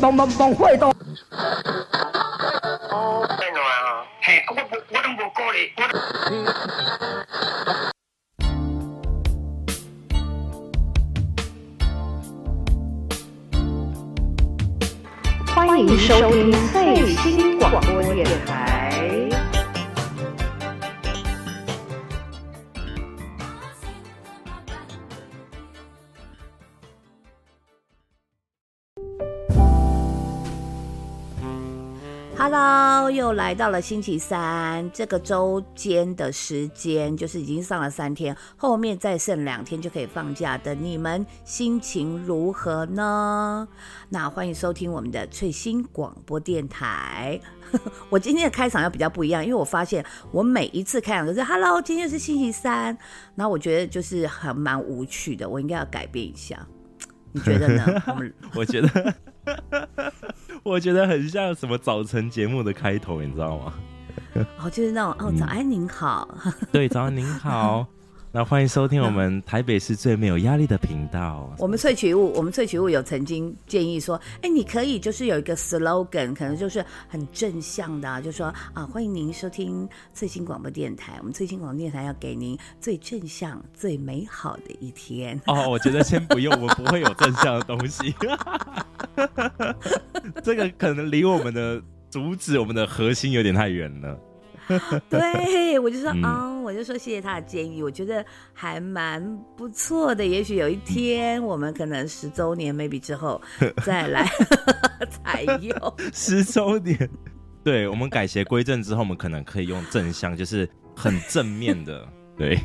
[0.00, 0.90] 帮帮帮会到。
[15.54, 18.59] 欢迎收听最新广播电台。
[33.30, 43.68] 又来到了星期三，这个周间的时间就是已经上了三天，后面再剩两天就可以放假的，你们心情如何呢？
[44.08, 47.40] 那欢迎收听我们的最新广播电台。
[48.10, 52.98] 我今天的开场要比较不一样，因为我发现我每一次开场都是 Hello，今天是星期三，
[53.36, 56.66] 然后我觉得就是很蛮无趣的，我应该要改变一下。
[57.30, 58.02] 你觉得呢？
[58.56, 59.14] 我觉得。
[60.62, 63.74] 我觉得很像什么早晨节目的开头，你知道吗？
[64.58, 66.28] 哦，就是那种哦，早安您好，
[66.70, 67.86] 对，早安您好。
[68.32, 71.52] 那欢迎收听我们台北市最没有压力的频道。
[71.58, 81.14] 我们萃取物，我们萃取物有曾经建议说，哎，你可以就是有一个 slogan，可能就是很正向的，就说啊，欢迎您收听最新广播电台。
[81.18, 85.36] 我们最新广播电台要给您最正向、最美好的一天。
[85.48, 88.14] 哦，我觉得先不用，我们不会有正向的东西。
[90.44, 94.16] 这个可能离我们的主旨、我们的核心有点太远了。
[95.10, 100.24] 对，我就说啊，我就说谢谢他的建议，我觉得还蛮不错的。
[100.24, 103.40] 也许有一天我们可能十周年，maybe 之后
[103.84, 104.26] 再来
[105.10, 107.08] 采用十周年。
[107.62, 112.08] 对我们改邪归正之后，我们可能可以用正向，就是很正面的。
[112.36, 112.58] 对，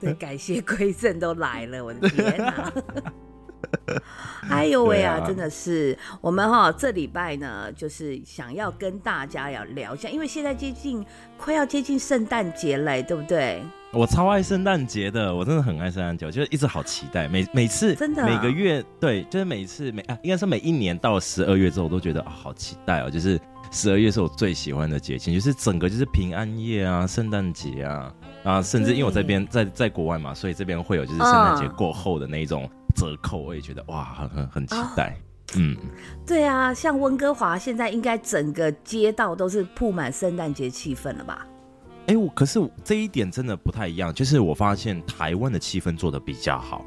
[0.00, 2.72] 对，改邪归正都来了，我的天哪！
[4.48, 11.04] 哎呦喂啊，真的是我们哈这礼拜呢，就是想要跟大家要聊一下，因为现在接近
[11.36, 13.62] 快要接近圣诞节嘞，对不对？
[13.92, 23.40] 我超爱圣诞节的，我真的很爱圣诞节，就是一直好期待，每每次真的每个月对，就是每次每啊，应该是每一年到十二月之后，我都觉得啊好期待哦，就是
[23.70, 28.12] 十二月是我最喜欢的节庆，就是整个就是平安夜啊，圣诞节啊
[28.44, 32.68] 啊，甚至因为我这边在在国外嘛，所以这边会有就是圣诞节过后的那一种。
[32.96, 35.16] 折扣我也觉得哇，很很很期待。
[35.56, 35.76] 嗯，
[36.26, 41.46] 对啊，像温哥华现在应该整个街道都是铺满圣诞节气氛了吧？
[42.08, 46.84] 哎，我可是这一点真的不太一样，就是我发现台湾的气氛做的比较好。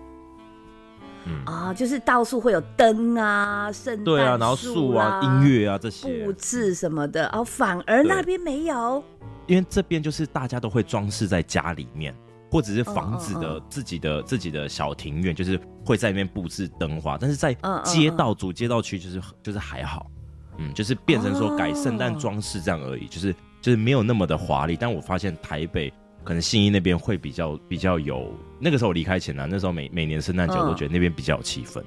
[1.26, 9.04] 嗯啊，就是到处会有灯啊，圣诞对啊，然后树啊、音乐啊这些布置什么的，哦，反而那边没有，
[9.46, 12.16] 因为这边就是大家都会装饰在家里面。
[12.52, 20.08] 或者是房子的自己的自己的小庭院，就是会在那边布置灯花，但是在街道主街道区就是就是还好，
[20.58, 24.76] 嗯，就是变成说改圣诞装饰这样而已，就是就是没有那么的华丽。
[24.76, 25.94] 但我发现台北
[26.24, 31.84] 可能信义那边会比较比较有，那个时候我离开前呢，那时候每每年圣诞节我都觉得那边比较有气氛，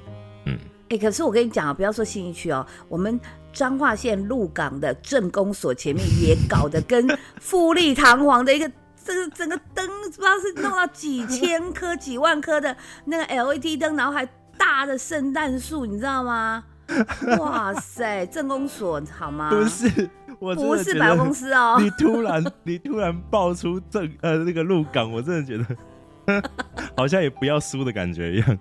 [0.46, 0.56] 嗯，
[0.90, 3.20] 哎，可是我跟你讲啊，不要说信义区哦，我们
[3.52, 7.06] 彰化县鹿港的镇公所前面也搞得跟
[7.40, 8.70] 富丽堂皇的一个。
[9.04, 12.76] 这个整个灯不知道是弄到几千颗、几万颗的
[13.06, 14.26] 那个 LED 灯，然后还
[14.56, 16.64] 大的圣诞树，你知道吗？
[17.38, 19.50] 哇塞，正公所好吗？
[19.50, 21.76] 不是，我不是百货公司哦。
[21.80, 26.42] 你突然， 你突然爆出正呃那个鹿港，我真的觉得
[26.96, 28.58] 好像也不要输的感觉一样。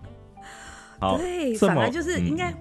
[1.00, 2.53] 好，对，本来就是应该。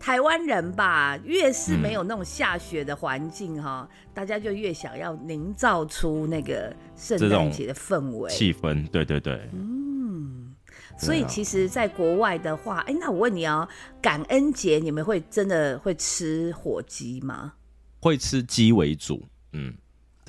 [0.00, 8.88] 台湾人吧，越是没有那种下雪的环境哈，大家就越想要营造出那个圣诞节的氛围气氛。
[8.88, 10.54] 对对对，嗯，
[10.96, 13.68] 所以其实，在国外的话，哎，那我问你哦，
[14.00, 17.52] 感恩节你们会真的会吃火鸡吗？
[18.00, 19.74] 会吃鸡为主，嗯。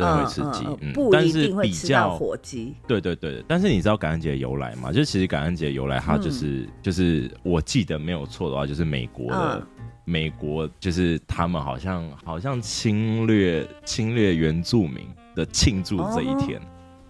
[0.05, 2.73] 会吃鸡，嗯，不一定会吃到火鸡。
[2.87, 4.91] 对对对，但是你知道感恩节由来吗？
[4.91, 9.67] 就是其实感恩节由来，它就是就是我记得没有错的话，就是美国的
[10.05, 16.61] 美国，就是他们好像好像侵略侵略原住民的庆祝这一天。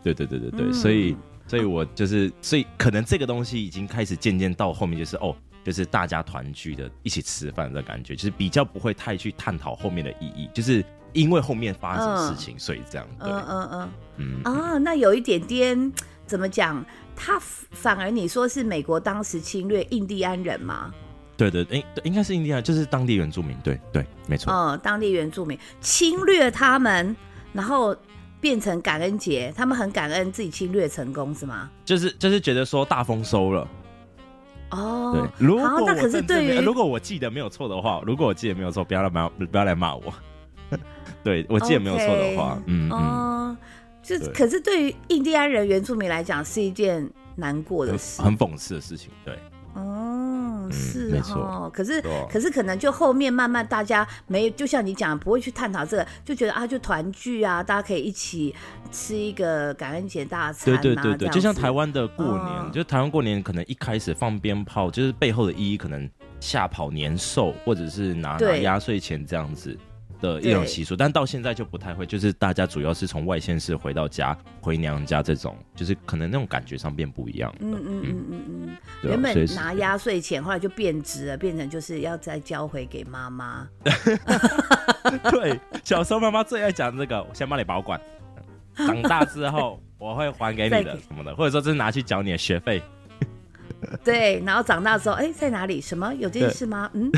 [0.04, 1.16] 对对对对对，所以
[1.48, 10.84] 所以我就是所以可能这个东西已经开始渐渐到后面就是哦，就是大家团聚的一起吃饭的感觉，就是比较不会太去探讨后面的意义，就是。
[11.14, 13.08] 因为后面发生什么事情，所以这样。
[13.20, 15.94] 嗯嗯嗯嗯啊，那有一点点
[16.26, 16.84] 怎么讲？
[17.16, 17.40] 他
[17.72, 20.92] 反而你说是美国当时侵略印第安人吗？
[21.38, 23.56] 对对，应应该是印第安，就是当地原住民。
[23.64, 24.52] 对对，没错。
[24.52, 27.16] 嗯，当地原住民侵略他们，
[27.54, 27.96] 然后
[28.40, 31.70] 变成感恩节，他们很感恩自己侵略成功，是吗？
[31.86, 33.68] 就是就是觉得说大丰收了。
[34.72, 40.14] 哦，对，如果好那可是对于如果我记得没有错的话，如果我记得没有错，不要来骂，不要来骂我。
[41.24, 43.58] 对我记得没有错的话嗯嗯，哦，
[44.02, 48.22] 就可是对于印第安人原住民来讲是一件难过的事。
[48.22, 49.10] 很讽刺的事情。
[49.24, 49.38] 对，
[49.74, 52.28] 哦，是没哈错，可是啊。
[52.30, 58.54] 可是可能就后面慢慢大家没，就像你讲，不会去探讨这个，就觉得啊，就团聚啊，大家可以一起
[58.92, 62.72] 吃一个感恩节大餐、啊，对对对对，就像台湾的过年，嗯。
[62.72, 66.10] 就台湾过年可能一开始放鞭炮，就是背后的意义可能
[66.40, 69.78] 吓跑年兽，或者是拿拿对压岁钱这样子
[70.22, 77.58] 的一种习俗，但到现在就不太会，就是大家主要是从外县市回到家回娘家这种，就是可能那种感觉上变不一样了。
[77.62, 83.68] 嗯嗯嗯嗯嗯，原本拿压岁钱，后来就变值了，变成就是要再交回给妈妈。
[85.32, 88.00] 对，小时候妈妈最爱讲这个，我先帮你保管，
[88.76, 92.82] 长大之后我会还给你的什么的，或者说这是拿去缴你的学费。
[94.04, 95.82] 对，然后长大之后，哎，在哪里？
[95.82, 96.90] 什么有这件事吗？
[96.94, 97.12] 嗯，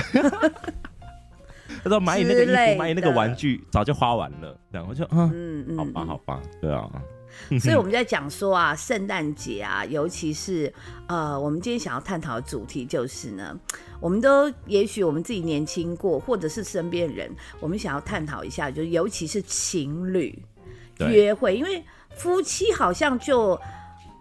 [1.82, 4.58] 他说买你那个衣服，买你那个玩具，早就花完了。
[4.72, 6.90] 这样我就嗯，嗯嗯，好吧，嗯好吧，对啊，
[7.62, 10.74] 所以我们在讲说啊，圣诞节啊，尤其是
[11.08, 13.58] 呃，我们今天想要探讨的主题就是呢，
[14.00, 20.38] 我们都也许我们自己年轻过，或者是身边人，我们想要探讨一下，就是尤其是情侣
[20.98, 21.84] 对约会，因为
[22.16, 23.60] 夫妻好像就。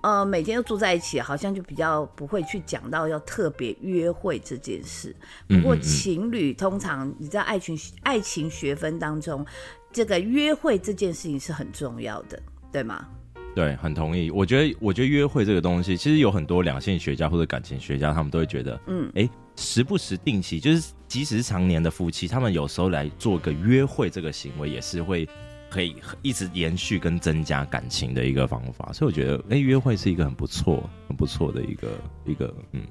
[0.02, 5.14] 呃，每天都住在一起，好像就比较不会去讲到要特别约会这件事。
[5.49, 9.46] 不过情侣通常你在爱情爱情学分当中，
[9.93, 12.40] 这个约会这件事情是很重要的，
[12.72, 13.06] 对吗？
[13.54, 14.31] 对，很同意。
[14.31, 25.28] 我觉得，我觉得约会这个东西，其实有很多两性学家或者感情学家，他们都会觉得，嗯哎，时不时定期，就是即使是常年的夫妻，他们有时候来做个约会这个行为，也是会
[25.72, 28.92] 可以一直延续跟增加感情的一个方法。
[28.92, 31.88] 所以我觉得，哎，约会是一个很不错、很不错的一个
[32.26, 32.82] 一个，嗯，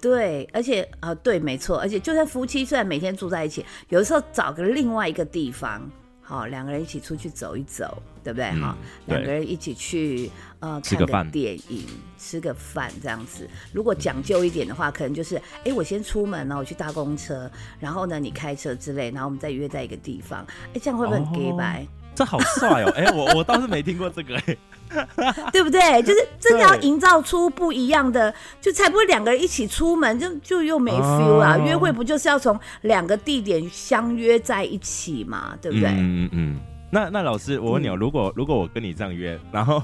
[0.00, 5.82] 对，而且啊、对，没错，而且就算夫妻虽然每天住在一起，有的时候找个另外一个地方，
[6.22, 8.50] 好、两个人一起出去走一走，对不对？
[8.60, 10.30] 哈、嗯两个人一起去
[10.60, 11.84] 呃看个电影，
[12.16, 13.48] 吃个饭这样子。
[13.72, 21.86] 如果讲究一点的话，可能就是哎，我先出门呢，我去搭公车，然后呢你开车之类，然后我们再约在一个地方，哎，这样会不会很 gay 哦白？
[22.14, 22.90] 这好帅哦！
[22.94, 24.56] 哎，我我倒是没听过这个，哎，
[25.52, 26.02] 对不对？
[26.02, 31.56] 就是真的要对营造出不一样的，就才不会两个人一起出门，就就又没 feel 啊。
[31.56, 35.88] 哦约会不就是要从两个地点相约在一起嘛，对不对？
[35.90, 36.60] 嗯嗯嗯。
[36.90, 39.82] 那那老师，我问你哦，如果如果我跟你这样约，然后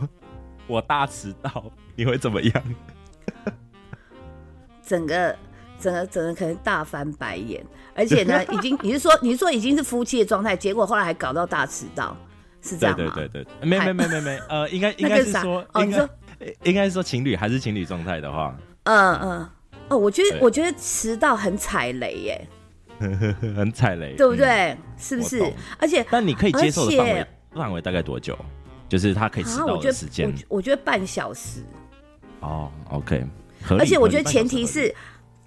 [0.67, 1.65] 我大迟到，
[1.97, 2.63] 你会怎么样？
[4.87, 5.37] 整个
[5.81, 7.65] 整个整个可能大翻白眼，
[7.95, 12.17] 而且呢，已经你是说你是说已经是夫妻的状态，结果后来还搞到大迟到，
[12.69, 13.09] 是这对？
[13.11, 16.09] 对对对，没没没没没，呃，应该 应该是说，哦，应该你说。
[16.63, 19.49] 应该是说情侣还是情侣状态的话，嗯嗯。
[19.89, 22.49] 哦，我觉得我觉得迟到很踩雷耶，
[23.57, 24.37] 很踩雷，对不嗯？
[24.37, 24.77] 对？
[24.97, 25.43] 是不是？
[25.79, 28.39] 而且但你可以接受的范围范围大概多久？
[28.89, 30.33] 就是他可以迟啊，到的时间。
[30.49, 31.63] 我我觉得半小时。
[32.41, 33.25] 哦，OK，
[33.71, 34.95] 而且我觉得前提是，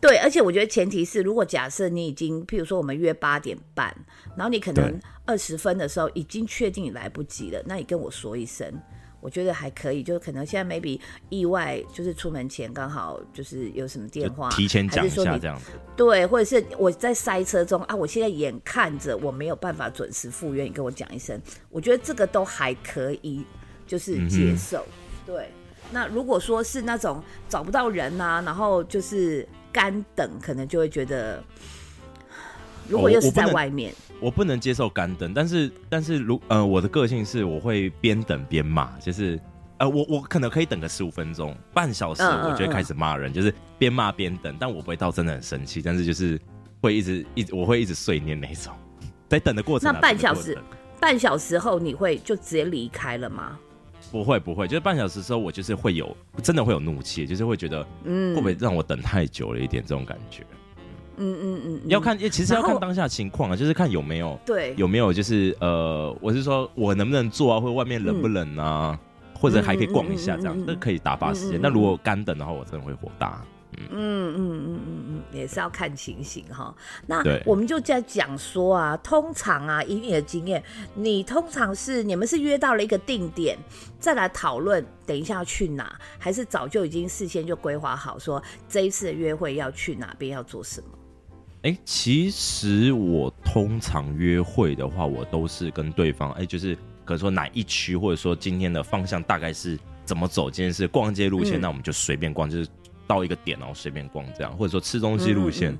[0.02, 3.96] 对，而且我觉得前提是，如果假设你已经，譬如说我们约八点半，
[4.36, 8.74] 然后你可能二十分的时候已经确定你来不及了，那你跟我说一声，
[9.22, 10.02] 我觉得还可以。
[10.02, 11.00] 就是可能现在 maybe
[11.30, 15.66] 意外，就是出门前刚好就是有什么电话，提前讲一下这样子。
[15.96, 23.46] 对，或者是我在塞车中啊，我现在眼看着我没有办法准时赴约，你跟我讲一声，我觉得这个都还可以，
[23.86, 24.84] 就是嗯接受。
[25.28, 25.52] 对，
[25.92, 31.44] 那如果说是那种找不到人啊，然后就是干等，可能就会觉得，
[32.88, 39.40] 如果又是在外面，我不能接受干等，但是但是如呃我的个性是我会边等边骂，就是
[39.78, 46.40] 呃我我可能可以等个十五分钟、半小时，我就会开始骂人，就是边骂边等，但我不会到真的很生气，但是就是
[46.82, 48.74] 会一直一直我会一直碎念那种，
[49.30, 50.58] 在等的过程啊、那半小时
[51.00, 53.58] 半小时后你会就直接离开了吗？
[54.12, 60.44] 不会不会，就是半小时之后我就是会有真的会有怒气，就是会觉得嗯，会不会让我等太久了一点这种感觉，
[61.18, 61.90] 嗯嗯嗯，嗯。
[61.90, 64.74] 要看其实要看当下情况啊，就是看有没有对。
[64.76, 69.00] 有没有就是呃，我是说我能不能做啊，或者外面冷不冷啊，
[69.34, 71.60] 或者还可以逛一下这样那嗯嗯嗯，可以打发时间。
[71.62, 73.42] 那如果干等的话，我真的会火大。
[73.78, 76.74] 嗯嗯嗯嗯嗯，也是要看情形哈。
[77.08, 80.64] 那我们就在讲说啊，通常啊，以你的经验，
[80.94, 83.58] 你通常是你们是约到了一个定点，
[84.00, 90.88] 再来讨论等一下要去哪，还是早就已经事先就规划好说这一次的约会要去哪边要做什么？
[91.64, 96.74] 哎、其实我通常约会的话，我都是跟对方，哎、就是
[97.06, 102.68] 可能说哪一区，或者说今天的方向大概是怎么走，今天是逛街路线，那我们就随便逛，就是
[103.08, 105.78] 到一个点然后随便逛这样，或者说吃东西路线。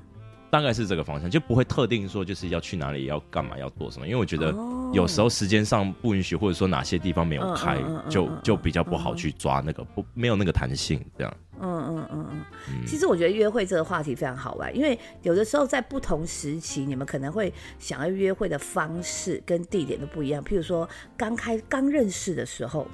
[0.50, 4.06] 大概是这个方向，就不会特定说就是要去哪里、要干嘛、要做什么。
[4.06, 4.54] 因为我觉得
[4.92, 11.34] 有时候时间上不允许，或者说哪些地方没有开，就就比较不好去抓那个不没有那个弹性这样。
[11.58, 12.26] 嗯嗯嗯
[12.68, 12.86] 嗯。
[12.86, 20.44] 其实我觉得约会这个话题非常好玩，因为有的时候在不同时期，你们可能会想要约会的方式跟地点都不一样。
[20.44, 20.86] 譬如说
[21.16, 22.86] 刚开刚认识的时候，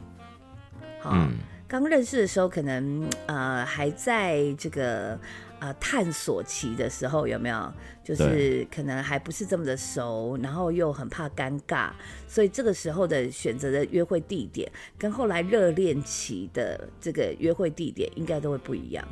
[1.01, 1.27] 好，
[1.69, 5.17] 刚认识的时候可能呃还在这个。
[5.61, 7.73] 啊，探索期的时候有没有？
[8.05, 11.91] 就是可能还不是这么的熟，然后又很怕尴尬，
[12.29, 19.05] 所以这个时候的选择的约会地点，跟后来热恋期的这个约会地点应该都会不一样。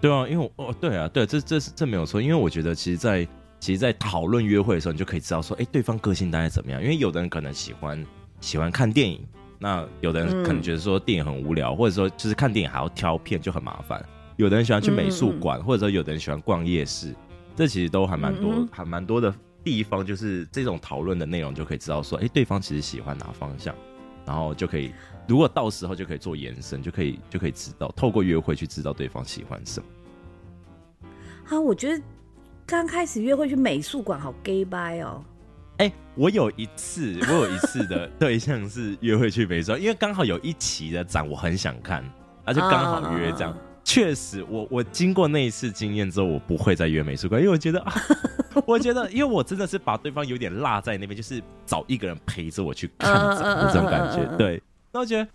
[0.00, 3.24] 对啊，因为哦，对啊，对，这这是这没有错，因为我觉得其实，在
[3.60, 6.82] 其实，在讨论约会的时候，你就可以知道说，哎，对方个性大概怎么样？
[6.82, 8.04] 因为有的人可能喜欢
[8.40, 9.24] 喜欢看电影，
[9.58, 14.04] 那有的人可能觉得说电影很无聊，或者说就是看电影还要挑片就很麻烦。
[14.36, 17.14] 有的人喜欢去美术馆，或者说有的人喜欢逛夜市，
[17.56, 19.34] 这其实都还蛮多，还蛮多的
[19.64, 23.74] 地方，就是这种讨论的内容就可以知道说，哎，对方其实喜欢哪方向，
[24.26, 24.92] 然后就可以，
[25.26, 29.86] 如果到时候就可以做延伸，就可以就可以知道，透过约会去知道对方喜欢什么。
[31.42, 32.04] 好，我觉得
[32.66, 35.24] 刚开始约会去美术馆好 gay bye 哦。
[35.78, 42.02] 哎，我有一次，我有一次的 对象是约会去美术馆，因为刚好有一期的展我很想看，
[42.44, 43.56] 而且刚好约这样。
[43.84, 47.94] 确实，我我经过那一次经验之后，我不会再约美术馆，因为我觉得啊，
[48.66, 54.24] 我觉得，因为我真的是把对方有点落在那边，就是找一个人陪着我去看这种感觉。
[54.36, 54.60] 对，
[54.92, 55.28] 那我觉得，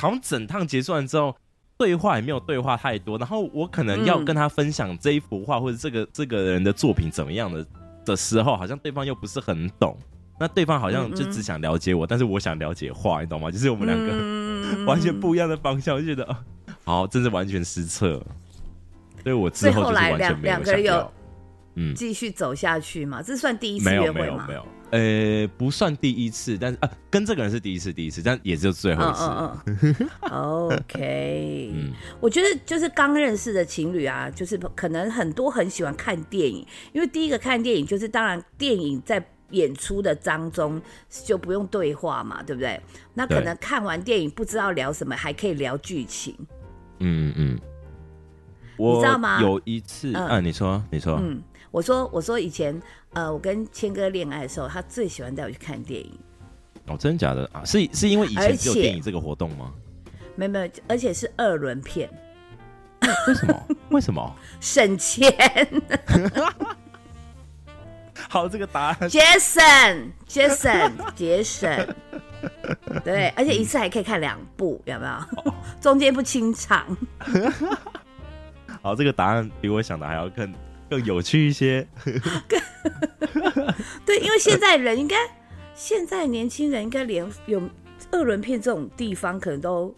[0.00, 1.36] 好像整趟结束完之后，
[1.78, 7.64] 对话也没有对话太多，然后我可能要跟他分享这一幅画或者这个这个人的作品怎么样的
[8.04, 9.96] 的时候，好像对方又不是很懂，
[10.38, 13.50] 那对方好像就只想了解我，但是我想了解话，你懂吗？
[13.50, 16.38] 就是我们两个 完全不一样的方向，我觉得啊。
[16.84, 18.20] 好，真是完全失策。
[19.22, 21.12] 所以我之后就是完全没有想要，
[21.74, 23.22] 嗯，继续走下去嘛？
[23.22, 24.44] 这算第一次约会吗？
[24.46, 30.08] 没有，呃，不算第一次，但是啊，跟这个人是第一次，第一次，但也就最后一次嗯。
[30.30, 40.80] OK，嗯，我觉得就是刚认识的情侣啊，就是可能很多很喜欢看电影，因为第一个看电影就是当然电影在演出的当中
[41.24, 42.80] 就不用对话嘛，对不对？
[43.14, 46.34] 那可能看完电影不知道聊什么，还可以聊剧情。
[47.00, 47.58] 嗯嗯，
[48.76, 49.40] 我知道吗？
[49.42, 52.80] 有一次，嗯，你说，你说，嗯，我说，我说以前，
[53.14, 56.16] 呃，我跟谦哥恋爱的时候，他最喜欢带我去看电影。
[56.86, 57.64] 哦，真的假的啊？
[57.64, 59.72] 是是因为以前只有电影这个活动吗？
[60.36, 62.08] 没没有，而且是二轮片。
[63.26, 63.66] 为什么？
[63.90, 64.36] 为什么？
[64.60, 65.32] 省钱。
[68.28, 68.96] 好，这个答案。
[69.10, 71.94] Jason，Jason，节省。
[73.04, 75.52] 对，而且一次还可以看两部，有没有？
[75.80, 76.96] 中间不清场。
[78.82, 80.52] 好，这个答案比我想的还要更
[80.92, 81.86] 更有趣一些。
[84.04, 85.16] 对，因为现在人应该，
[85.74, 87.62] 现在年轻人应该连有
[88.10, 89.94] 二轮片这种地方可能都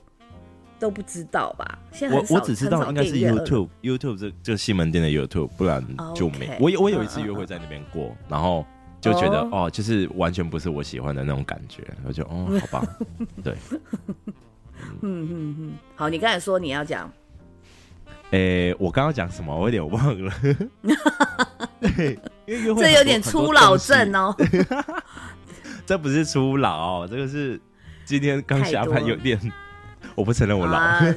[0.78, 1.78] 都不知道吧？
[1.90, 5.84] 现在我我只知道应该是 YouTube，YouTube 这这西门店的 YouTube，不然
[6.14, 6.56] 就没。
[6.60, 8.64] 我有我有一次约会在那边过，然后。
[9.00, 12.96] 就觉得哦，就是完全不是我喜欢的那种感觉，我就哦，好吧，
[13.44, 13.54] 对，
[15.02, 17.12] 嗯嗯嗯，好，你刚才说你要讲，
[18.34, 19.56] 诶，我刚刚讲什么？
[19.56, 20.32] 我有点忘了，
[21.80, 24.34] 对，因为约会这有点初老症哦，
[25.86, 27.60] 这不是初老，这个是
[28.04, 29.38] 今天刚下班有点。
[30.16, 31.00] 我不承认我老，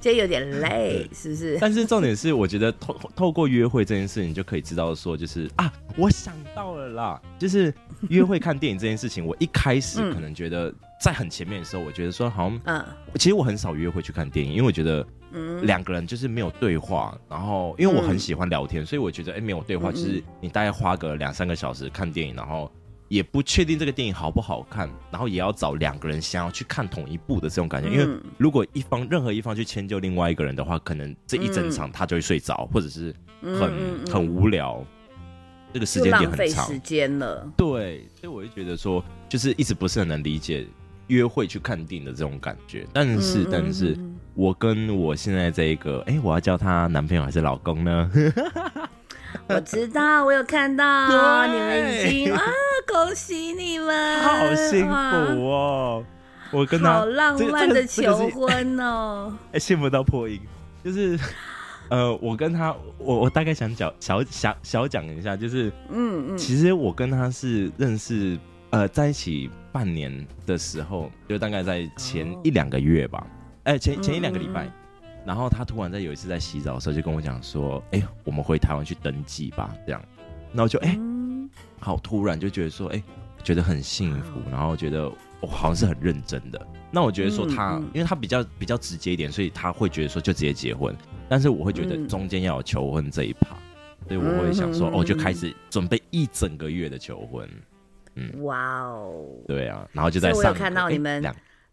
[0.00, 1.58] 今天有点累，是不是？
[1.60, 7.74] 但是重点是，我觉得透透过约会这件事情，就可以知道说，就是啊，我想到了啦，就是
[8.08, 10.72] 约会看电影这件事情，我一开始可能觉得
[11.02, 12.82] 在很前面的时候，我觉得说，好像，嗯，
[13.16, 22.70] 其实我很少约会去看电影，因为我觉得，嗯，两个人就是没有对话，然后因为我很喜欢聊天，所以我觉得，哎，没有对话，就是你大概花个两三个小时看电影，然后。
[23.08, 27.90] 也不确定这个电影好不好看，然后也要找两个人想要去看同一部的这种感觉。
[27.90, 28.08] 因为
[28.38, 34.82] 如果一方任何一方去迁就另外一个人的话，可能这一整场他就会睡着，或者是很很无聊。
[35.74, 37.46] 这个时间点很长，时间了。
[37.54, 40.66] 对，所以我就觉得说，就是一直不是很能理解
[41.12, 42.86] 约会去看电影的这种感觉。
[42.92, 43.96] 但是，但是
[44.34, 48.10] 我跟我现在这一个，哎，我要叫他男朋友还是老公呢？
[49.48, 52.40] 我知道，我有看到你们已经啊，
[52.86, 54.92] 恭喜你们，好幸福
[55.50, 56.04] 哦！
[56.50, 60.38] 我跟他好浪漫的求婚哦， 哎，幸福到破音，
[60.84, 61.18] 就是
[61.88, 68.38] 呃，我跟他，我我大概想讲小小小讲一下，就是嗯嗯，其实我跟他是认识
[68.72, 73.26] 呃在一起半年的时候，就大概在前一两个月吧，
[73.62, 74.68] 哎，前前一两个礼拜。
[75.24, 80.02] 然后他突然在有一次在洗澡的时候就跟我讲说：“哎、我们回台湾去登记吧。”这样，
[80.52, 81.48] 然后就哎、嗯，
[81.78, 83.00] 好突然就觉得说，哎、
[83.40, 85.08] 觉得很幸福，然后觉得
[85.40, 86.60] 我、好像是很认真的。
[86.90, 90.92] 那我觉得说他，因为他比较比较直接一点，所以他会觉得说就直接结婚。
[91.28, 93.50] 但是我会觉得嗯中间要有求婚这一趴，
[94.08, 97.48] 所以我会想说，嗯哦，就开始准备一整个月的求婚。
[98.42, 101.22] 哇哦，对啊，然后就在上我有看到你们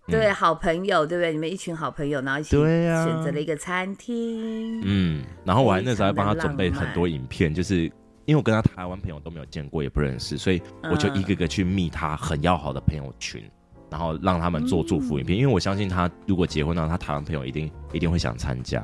[0.07, 1.31] 对，好朋友，对不对？
[1.31, 7.83] 你们一群好朋友，然后一起选择了一个餐厅，嗯，然后我还那时候还帮他准备很多影片，就是
[8.25, 13.43] 因为我跟他台湾朋友都没有见过，也不认识，所以我就一个个去密他很要好的朋友群，
[13.91, 18.83] 然后让他们做祝福影片，因为我相信他如果结婚了，他台湾朋友一定一定会想参加，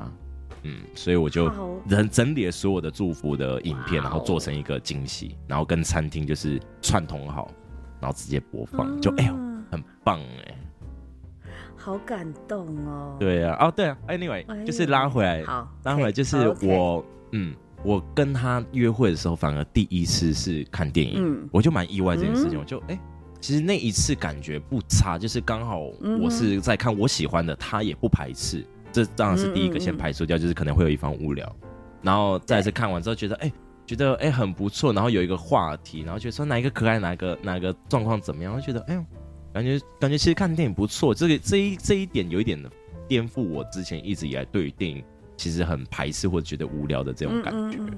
[0.65, 1.69] 嗯，所以我就好。
[1.87, 7.51] 整整理了所有的祝福的影片，然后做成一个惊喜，然后跟餐厅就是串通好，
[8.01, 10.57] 然后直接播放，就哎呦啊很棒哎、
[11.75, 13.15] 好感动哦。
[13.19, 17.53] 对啊，哦对啊，anyway 哎就是拉回来，好，拉回来就是我，嗯，
[17.83, 21.49] 我跟他约会的时候，反而第一次是看电影，嗯。
[21.51, 22.59] 我就蛮意外这件事情，嗯。
[22.59, 22.99] 我就哎、
[23.39, 25.81] 其实那一次感觉不差，就是刚好
[26.21, 28.65] 我是在看我喜欢的，他也不排斥，
[29.03, 31.55] 这当然是第一个嗯嗯嗯先排除掉，就是可能会有一方无聊，
[32.01, 33.51] 然后再来是看完之后觉得哎。
[33.87, 39.05] 觉得哎、很不错，然后有一个话题，然后觉得说哪一个可爱，哪一个哪个状况怎么样，我就觉得哎呦，
[39.53, 42.59] 感觉感觉其实看电影不错，这个这一这一点有一点
[43.07, 45.03] 颠覆我之前一直以来对于电影
[45.37, 47.77] 其实很排斥或者觉得无聊的这种感觉。
[47.77, 47.97] 嗯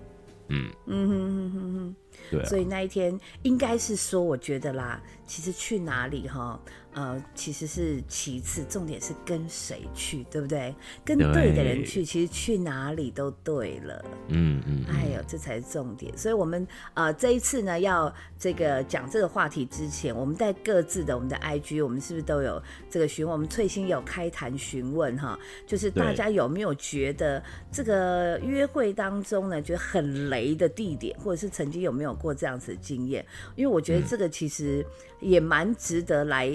[0.49, 1.95] 嗯，嗯哼哼哼哼。
[2.29, 6.59] 对啊所，以那一天应该是说，我觉得啦，其实去哪里哈，
[6.93, 10.73] 呃，其实是其次，重点是跟谁去，对不对？
[11.05, 14.03] 跟对的人去，其实去哪里都对了。
[14.29, 16.15] 嗯嗯，嗯哎呦，这才是重点。
[16.17, 23.31] 所以，我们呃这一次呢，要这个讲这个话题之前，我们在各自的我们的 IG，我们是不是都有这个询问？
[23.31, 33.25] 我们翠心有开坛询问哈，就是大家有没有觉得这个约会当中呢，觉得很雷的地点，或者是曾经有没有过这样子的经验？
[33.55, 34.85] 因为我觉得这个其实
[35.19, 36.47] 也蛮值得来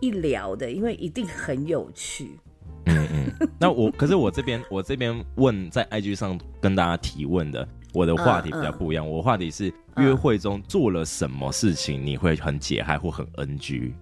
[0.00, 2.38] 一聊的，因为一定很有趣。
[2.86, 3.48] 嗯嗯。
[3.58, 9.08] 那我可是我这边我这边问在 IG 上跟大家提问的，我的话题比较不一样。
[9.08, 13.92] 我话题是约会中做了什么事情你会很解嗨或很 NG？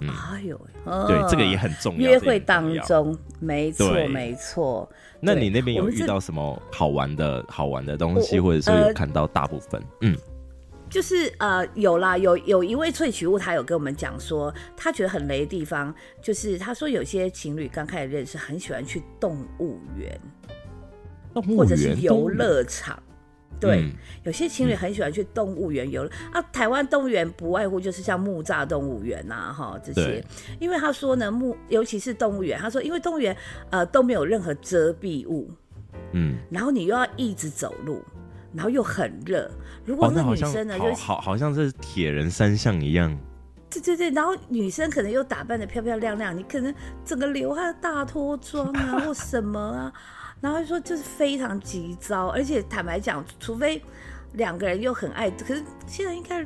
[0.00, 0.60] 嗯哎呦，
[1.06, 2.10] 对，这个嗯也很重要。
[2.10, 4.88] 约会当，中，没错没错。
[5.20, 9.82] 那你那边有遇到什么好玩的好玩的东西，或者说有呃看到大部分？
[10.02, 10.16] 嗯，
[10.88, 20.20] 就是呃有啦，有有一位萃取物，他有跟我们讲说，他觉得很雷的地方，就是他说有些情侣刚开始认识，很喜欢去动物园
[21.56, 22.96] 或者是游乐场。
[23.60, 23.92] 对，嗯
[24.24, 26.42] 有些情侣很喜欢去动物园游乐、啊。
[26.52, 30.24] 台湾动物园不外乎就是像木栅动物园呐，哈这些。
[30.58, 33.36] 因为他说呢，木尤其是动物园，他说因为动物园
[33.70, 35.50] 呃都没有任何遮蔽物，
[36.12, 38.02] 嗯，然后你又要一直走路，
[38.52, 39.50] 然后又很热。
[39.84, 43.16] 如果哦，那那好像女生呢，就好好好像是铁人三项一样。
[43.70, 49.92] 对对对，然后女生可能又打扮的漂漂亮亮，你可能整个流汗大脱妆啊， 或什么啊，
[50.40, 53.82] 然后就说就是非常急躁，而且坦白讲，除非
[54.34, 56.44] 两个人又很爱，可是现在应该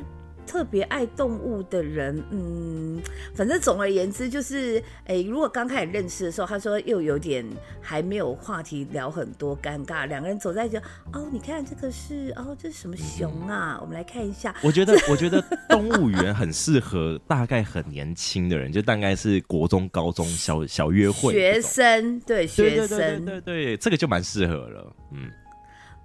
[0.52, 3.00] 特别爱动物的人，嗯，
[3.34, 7.42] 反正总而言之就是，哎，如果刚开始认识的时候，他说又有点
[7.80, 10.76] 还没有话题聊很多，尴尬，两个人走在一起，
[11.14, 13.78] 哦，你看这个是哦，这是什么熊啊？
[13.80, 24.94] 我们来看一下，我觉得， 我觉得动物园很适合大概很年轻的人，就大概是国中、高中小小约会学生对对学生对对对，这个就蛮适合了。
[25.12, 25.30] 嗯，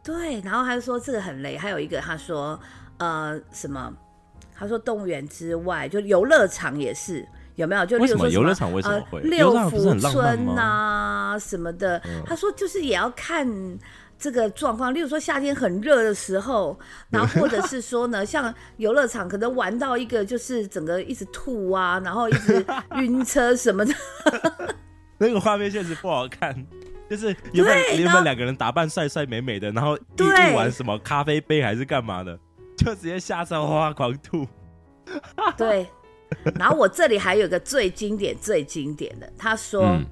[0.01, 2.57] 对，然后他就说这个很累，还有一个他说
[2.99, 3.93] 呃什么？
[4.57, 7.85] 他说动物园之外，就游乐场也是有没有？
[7.85, 12.01] 就例为什么如说游乐场为什么呃会游六乐场不是福很浪漫村呐、什么的？
[12.25, 13.47] 他说就是也要看。
[14.19, 16.75] 这个状况，例如说夏天很热的时候，
[17.11, 22.65] 然后或者是说呢，像游乐场可能玩到一个就是整个一直吐啊，然后一直
[22.95, 23.93] 晕车什么的，
[25.19, 26.65] 那个画面确实不好看。
[27.07, 32.39] 就是原本对然后原本两个人打扮帅帅美美的，然后一对一玩什么咖啡杯还是干嘛的，
[32.77, 34.47] 就直接下车哗狂吐。
[35.57, 35.87] 对。
[36.59, 40.05] 然后我这里还有个最经典、最经典的，他说，嗯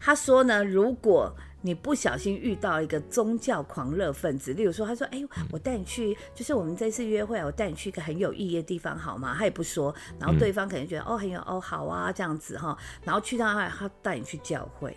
[0.00, 5.22] 他说呢，如果你不小心遇到一个宗教狂热分子，例如说，他说：“哎，
[5.52, 14.96] 我带你去，就是我们这次约会啊，我带你去一个很有意义的地方，好吗？”他也不说，然后对方可能觉得、哦很有哦好啊这样子哈，然后去到他他带你去教会，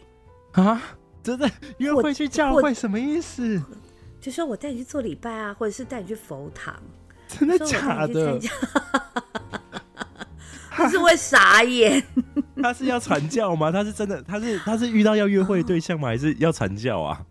[0.53, 0.81] 啊，
[1.21, 1.47] 真的
[1.77, 3.61] 约会去教我会什么意思？
[4.19, 6.75] 就说我带你去做礼拜啊，或者是带你去佛堂，
[7.39, 8.49] 真的假的你去参？
[10.77, 12.03] 加， 就是会傻眼。
[12.61, 13.71] 他是要传教吗？
[13.71, 16.07] 他是真的，他是他是遇到要约会对象吗？
[16.07, 17.21] 还是要传教啊？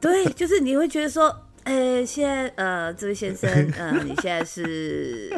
[0.00, 5.30] 对，就是你会觉得说，呃，现在呃，这位先生， 呃，你现在是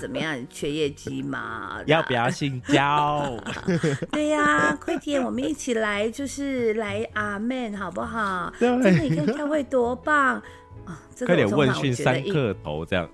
[0.00, 0.36] 怎么样？
[0.50, 1.80] 缺业绩吗？
[1.86, 3.36] 要不要性交？
[4.10, 8.52] 对呀，快点，我们一起来，就是来阿门，好不好？
[8.58, 10.42] 真的，你看教会多棒
[10.88, 11.00] 啊！
[11.26, 13.08] 快点问讯三克头这样。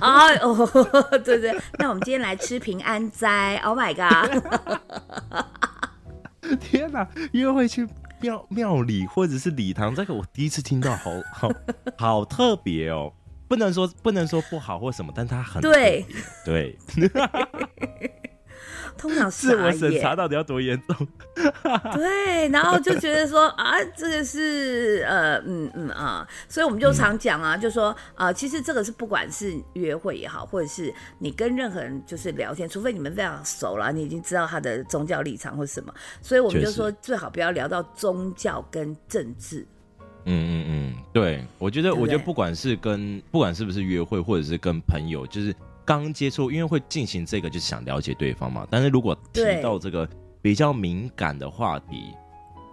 [0.00, 0.66] 哎 哦，
[1.24, 3.56] 对对，那我们今天来吃平安斋。
[3.64, 4.42] Oh my god！
[6.60, 7.86] 天哪，约会去。
[8.20, 11.48] 庙庙里或者是礼堂，这个我第一次听到，好好
[11.96, 13.12] 好特别哦！
[13.46, 16.04] 不能说不能说不好或什么，但它很对
[16.44, 16.76] 对。
[18.98, 21.08] 通常自我审查到底要多严重？
[21.94, 39.64] 对，然后就觉得说 啊，这个是呃嗯嗯啊，所以我们就常讲啊，就说啊，其实这个是不管是约会也好，或者是你跟任何人就是聊天，除非你们非常熟了，你已经知道他的宗教立场或什么，所以我们就说最好不要聊到宗教跟政治。
[40.24, 45.54] 嗯嗯嗯，对，我觉得我觉得不管是跟不管是不是约会，或者是跟朋友，就是。
[45.88, 48.66] 刚接触，因为会进行这个，就是想了解对方嘛。
[48.70, 50.06] 但是如果提到这个
[50.42, 52.14] 比较敏感的话题，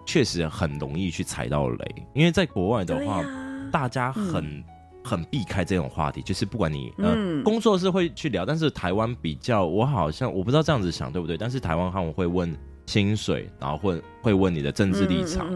[0.04, 1.94] 确实很容易去踩到雷。
[2.12, 3.24] 因为在国外的话，
[3.72, 4.62] 大家很
[5.02, 11.38] 很避开这种话题，就是不管你呃工作是会去聊，但是台湾比较，我好像我不知道这样子想对不对。
[11.38, 12.54] 但是台湾他们会问
[12.86, 15.48] 薪水，然后会会问你的政治立场，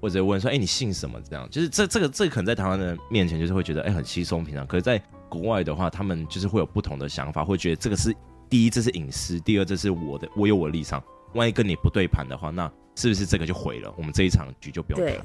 [0.00, 1.20] 或者问说，哎，你姓什么？
[1.28, 4.66] 这样，就是这这个这可能在台湾人面前，就是会觉得哎很稀松平常。
[4.66, 8.14] 可是，在国外的话，他们就是会有不同的想法，会觉得这个是
[8.48, 11.02] 第一，这是隐私；第二，这是我的，我有我的立场。
[11.34, 13.92] 万一跟你不对盘的话，那是不是这个就毁了？
[13.98, 15.18] 我们这一场局就不用谈。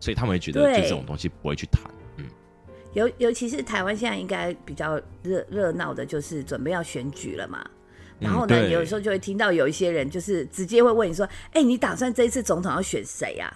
[0.00, 1.82] 所以他们会觉得，就这种东西不会去谈。
[2.16, 2.26] 嗯，
[2.92, 7.64] 尤尤其是台湾现在应该比较热热闹的，就是准备要选举了嘛。
[8.24, 13.52] 然后呢，有时候就会听到有一些人就是直接会问你说：“哎，你打算这一次总统要选谁呀？”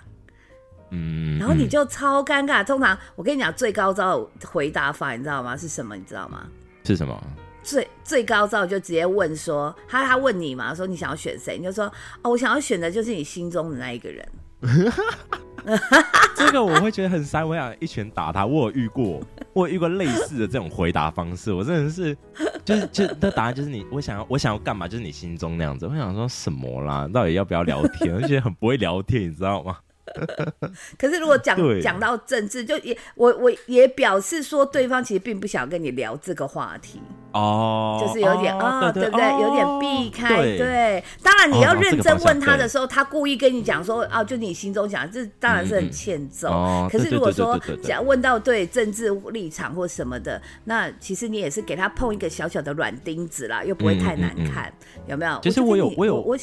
[0.91, 2.65] 嗯，然后你就超尴尬。
[2.65, 5.57] 通常我跟你讲最高招回答法，你知道吗？
[5.57, 5.97] 是什么？
[5.97, 6.47] 你知道吗？
[6.85, 7.23] 是什么？
[7.63, 11.59] 最最高招就直接问说，他他问你嘛，说你想要选谁？
[11.59, 11.85] 你就说
[12.23, 14.27] 哦，我想要选的就是你心中的那一个人。
[16.35, 18.47] 这个我会觉得很塞，我想一拳打他。
[18.47, 19.21] 我有遇过，
[19.53, 22.17] 我有遇过类似的这种回答方式，我真的是
[22.65, 25.87] 就是就那答案就是你，我想要我想要干嘛，就是你心中那样子。
[25.87, 27.09] 我想说什么啦？
[27.13, 28.15] 到底要不要聊天？
[28.17, 29.77] 而且很不会聊天，你知道吗？
[30.99, 37.01] 可是如果讲讲到政治，就也我我也表示说，对方其实并不想跟你聊这个话题
[37.33, 39.43] 哦，就是有点啊，对不对？
[39.43, 40.37] 有点避开。
[40.37, 46.89] 对，当然你要认真问他的时候，他故意跟你讲说啊，就你心中想，这当然是很欠揍。
[46.91, 54.73] 可是如果说讲问到对政治立场或什么的，那其实你也是给他碰一个小小的软钉子啦，又不会太难看，
[55.07, 55.39] 有没有？
[55.43, 56.37] 其实我有我有我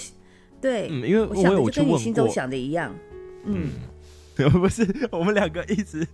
[0.61, 2.93] 对，因为我有就跟你心中想的一样。
[3.45, 3.69] 嗯，
[4.51, 6.05] 不是，我们两个一直，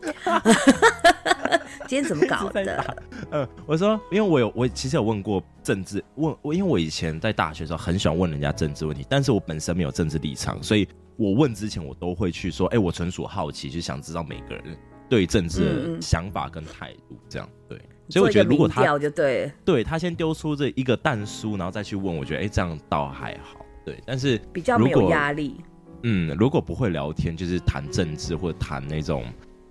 [1.86, 2.96] 今天怎么搞的？
[3.30, 14.64] 呃，我说，因为我有，我其实有问过政治，问我，因为我以前在大学的时候很喜欢问人家政治问题，但是我本身没有政治立场，所以我问之前我都会去说，哎，我纯属好奇，就想知道每个人
[15.08, 17.78] 对政治的想法跟态度，这样对。
[18.10, 24.02] 所以我觉得如果他就对，对他先丢出这一个弹书，然后再去问，我觉得哎，这样倒还好，对。
[24.06, 25.60] 但是比较没有压力。
[26.02, 29.24] 嗯，如果不会聊天，就是谈政治或者谈那种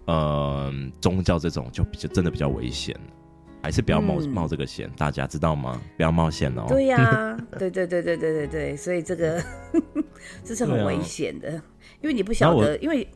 [0.06, 2.96] 呃宗教这种，就比较真的比较危险，
[3.64, 5.82] 还是不要冒冒这个险，大家知道吗？
[5.96, 6.66] 不要冒险哦。
[6.68, 9.44] 对呀， 对对对对对对对，所以这个
[10.44, 11.52] 这是很危险的，
[12.02, 13.08] 因为你不晓得，因为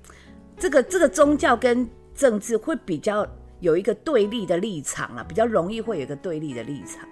[0.58, 3.28] 这个这个宗教跟政治会比较
[3.60, 7.08] 有一个对立的立场啊，比较容易会有一个对立的立场。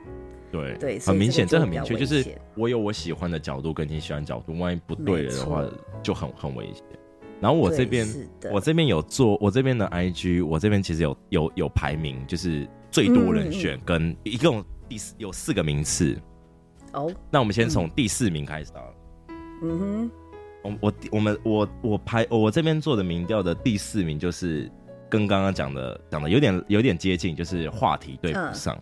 [0.52, 5.64] 对对，很明显，这很明确，就是我有我喜欢的角度，跟你喜欢角度，万一不对了的话，
[6.02, 6.84] 就很很危险。
[7.42, 8.06] 然后我这边，
[8.52, 16.18] 我这边有做，我这边的 IG，我这边其实有有有排名，就是最多人选，跟一共第四有四个名次。
[16.92, 18.84] 哦，那我们先从第四名开始啊。
[19.62, 20.12] 嗯哼，
[20.64, 24.70] 我我我们我我排我这边做的民调的第四名，就是
[25.10, 28.78] 跟刚刚讲的讲的有点有点接近，就是话题对不上。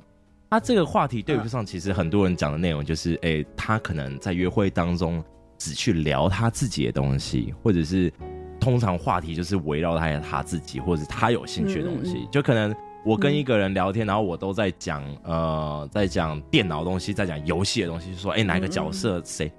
[0.49, 5.23] 他这个话题对不上，其实很多人讲的内容就是，哎，他可能在约会当中
[5.57, 8.11] 只去聊他自己的东西，或者是
[8.59, 12.27] 通常话题就是围绕他他自己或者他有兴趣的东西。
[12.31, 19.51] 就可能我跟一个人聊天，然后我都在讲呃，在讲电脑东西，在讲游戏的东西，说哎哪个角色谁？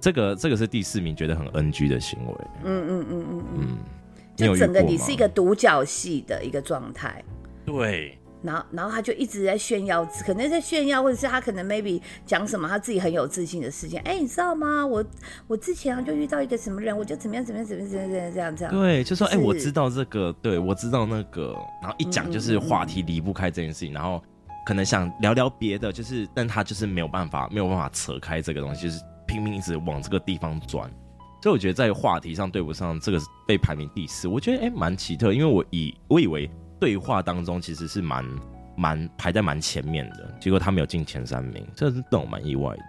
[0.00, 2.34] 这个这个是第四名觉得很 NG 的行为。
[2.64, 3.78] 嗯嗯嗯嗯嗯，
[4.34, 7.22] 就整个你是一个独角戏的一个状态。
[7.64, 8.18] 对。
[8.44, 13.98] 然后然后他就一直在炫耀，可能在炫耀，或者是他可能 maybe 讲什么他自己很有自信的事情。
[14.00, 14.86] 哎，你知道吗？
[14.86, 15.02] 我
[15.46, 18.74] 我之前就遇到一个什么人，我就怎么样怎么样怎么样怎么样这样这样。
[18.74, 24.22] 对，就说哎，我知道这个，对我知道那个，然后一讲就是话题离不开这件事情，然后
[24.66, 30.90] 可能想聊聊别的，就是但他就是没有办法没有办法扯开这个东西，就是拼命一直往这个地方钻。
[31.42, 38.24] 所以我觉得在话题上对不上，这个被排名第四，我觉得哎蛮奇特，因为我以我以为对话当中其实是蛮
[38.76, 42.82] 蛮排在蛮前面的，结果他没有进前三名，这是让我蛮意外的。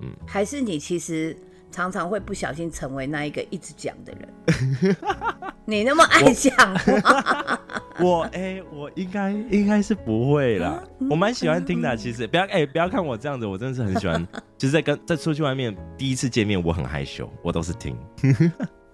[0.00, 1.36] 嗯，还是你其实。
[1.72, 4.96] 常常会不小心成为那一个一直讲的人。
[5.66, 7.60] 你那么爱讲话，
[8.00, 10.82] 我哎，我应该应该是不会啦。
[11.10, 14.26] 我蛮喜欢听的，其实不要哎，不要看我这样子，我真的是很喜欢。
[14.56, 17.94] 就是在跟在出去外面第一次见面，我很害羞，我都是听。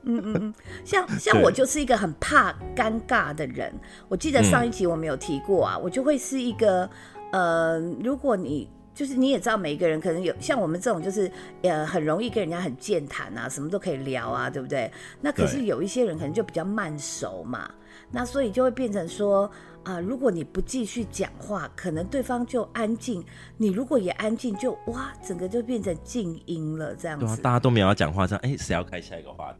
[0.04, 3.72] 嗯嗯嗯，像 像我就是一个很怕尴尬的人。
[4.08, 6.88] 我记得上一集我们有提过啊，我就会是一个
[7.32, 8.68] 呃，如果你。
[8.94, 11.28] 就是你也知道，每一个人可能有像我们这种，就是
[11.62, 14.92] 呃很容易跟人家很健谈啊，什么都可以聊啊，对不对？
[15.22, 17.70] 那可是有一些人可能就比较慢熟嘛，
[18.10, 19.50] 那所以就会变成说
[19.84, 23.22] 啊，如果你不继续讲话，可能对方就安静；
[23.56, 27.42] 你如果也安静，就哇，整个就变成静音了这样子。
[27.42, 29.58] 大家都没有要讲话，这样哎，谁要开下一个话题？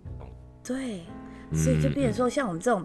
[0.65, 1.03] 对，
[1.53, 2.85] 所以就变成说，像我们这种。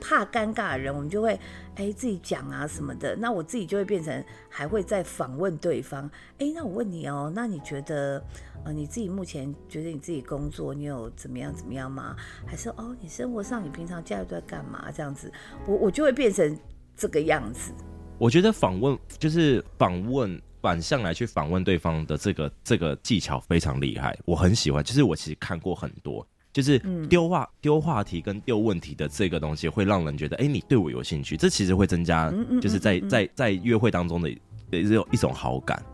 [0.00, 1.38] 怕尴尬的人，我们就会
[1.74, 3.14] 哎自己讲啊什么的。
[3.16, 6.10] 那我自己就会变成还会再访问对方。
[6.38, 8.22] 哎，那我问你哦，那你觉得
[8.64, 12.16] 呃你自己目前觉得你自己工作你有怎么样怎么样吗？
[12.46, 14.90] 还是哦你生活上你平常假日都在干嘛？
[14.90, 15.30] 这样子，
[15.66, 16.56] 我我就会变成
[16.96, 17.72] 这个样子。
[18.18, 24.82] 我觉得访问就是访问反向来去访问对方的这个这个技巧非常厉害，我很喜欢。
[24.82, 26.26] 就是我其实看过很多。
[26.52, 26.78] 就是
[27.08, 34.30] 丢话丢话题跟丢问题的这个东西，会让人觉得，哎，你对我有兴趣，这其实会增加，就是在在在约会当中的
[34.70, 35.84] 一种一种好感，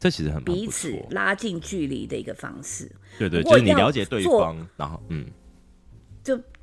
[0.00, 2.90] 这其实很彼此拉近距离的一个方式。
[3.16, 5.32] 对对，就是你了解对方，然后嗯，就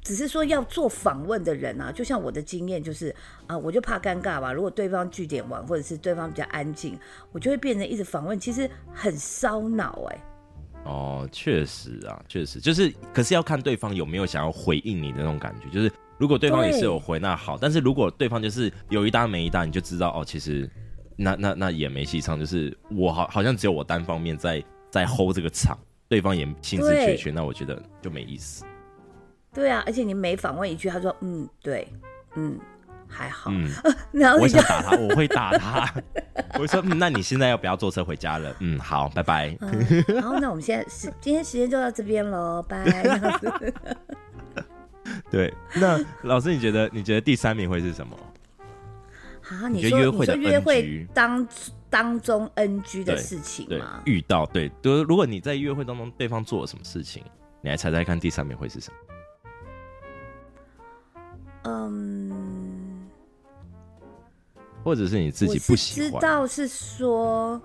[0.09, 6.97] 只是说要做访问的人啊，就像我的经验就是啊，我就怕尴尬吧，如果对方据点完，或者是对方比较安静，
[7.31, 10.23] 我就会变成一直访问，其实很烧脑哎。
[10.85, 15.69] 哦，确实啊，确实就是，可是要看对方有没有想要回应你的那种感觉。
[15.69, 20.67] 就是如果对方也是有回，那好；但是如果对方就是有一搭没一搭，你就知道哦，其实
[21.15, 22.39] 那那那也没戏唱。
[22.39, 28.65] 就是我好好像只有我单方面在在 hold 这个场，对方也心思缺缺，那我觉得就没意思。
[29.53, 31.87] 对啊，而且你每访问一句，他说嗯，对，
[32.35, 32.59] 嗯。
[33.11, 33.67] 还好，嗯，
[34.13, 35.91] 然后我想打他，我会打他。
[36.59, 38.55] 我说，那你现在要不要坐车回家了？
[38.59, 39.57] 嗯，好，拜拜。
[40.13, 42.85] 然后，那我们现在时今天时间就到这边喽，拜。
[45.31, 48.15] 对，那老师，你觉得你觉得第三名会是什么？
[49.49, 51.47] 啊，你说约会的约会当
[51.89, 54.03] 当中 NG 的事情吗？
[54.05, 57.23] 遇到对，就是如果你在约会当中对方做了什么事情，
[57.61, 58.97] 你来猜猜看第三名会是什么？
[61.69, 62.99] 嗯。
[64.81, 66.11] 或者是你自己不喜欢？
[66.11, 67.61] 知道是说，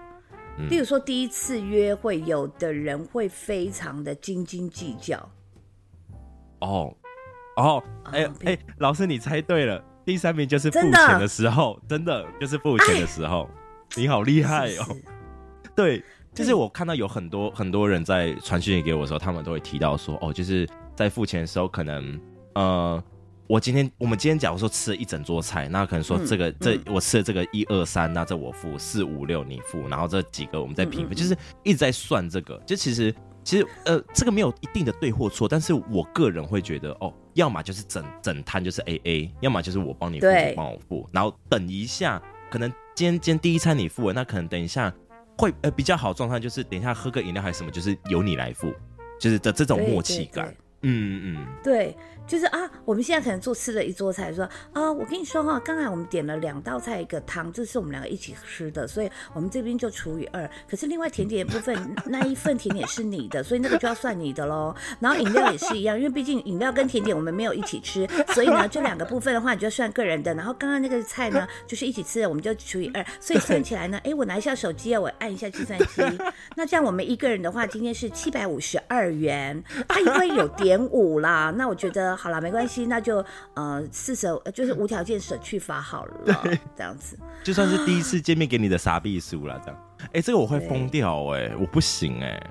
[0.69, 5.17] 例如说第一次约会，有的人会非常的斤斤计较。
[6.59, 6.93] 哦，
[7.57, 13.49] 哦，哎哎，老师你猜对了，第三名就是付钱的时候，真的就是付钱的时候，
[13.95, 14.97] 你好厉害哦。
[15.75, 16.03] 对，
[16.35, 22.21] 就是我看到有很多很多人在传讯息给我的时候，他们都会提到说，哦，就是在付钱的时候，可能
[22.55, 23.03] 呃。
[23.47, 32.59] 我今天我们今天假如说吃了一整桌菜，那可能说这个这我吃了这个一二三，那这我付四五六你付，然后这几个我们再平分，就是一直在算这个。
[32.67, 44.91] 就其实其实呃这个没有一定的对或错，但是我个人会觉得哦，要么就是整整摊就是 A A，要么就是我帮你付你帮我付，然后等一下可能今天今天第一餐你付了，那可能等一下
[45.37, 48.73] 会呃比较好状态就是等一下喝个饮料还是什么，就是由你来付，
[49.21, 50.55] 就是的这种默契感。
[50.87, 51.95] 嗯嗯，对。
[52.27, 60.49] 就是啊，我们现在可能做吃了一桌菜，说啊，我跟你说哈，刚才我们点了两道菜一个汤，这是我们两个一起吃的，所以我们这边就除以二。
[60.69, 64.75] 可是另外甜点部分那一份甜点是你的，所以那个就要算你的喽。
[65.01, 70.33] 然后饮料也是一样，因为毕竟饮料跟甜点我们没有一起吃，所以呢这两个部分的话你就算个人的。
[70.35, 76.03] 然后刚刚那个菜呢就是一起吃的，我们就除以二，所以算起来呢，哎，我拿一下手机啊，我按一下计算机，
[76.57, 82.14] 那这样我们一个人的话今天是七百五十二元，啊因为有点五啦，那我觉得。
[82.17, 83.25] 好了，没关系，那就
[83.55, 86.43] 呃，四舍就是无条件舍去法好了，
[86.77, 92.43] 这样子，就算是第一次见面给你的傻逼书了，这样，哎，这个我会疯掉，哎，我不行，哎，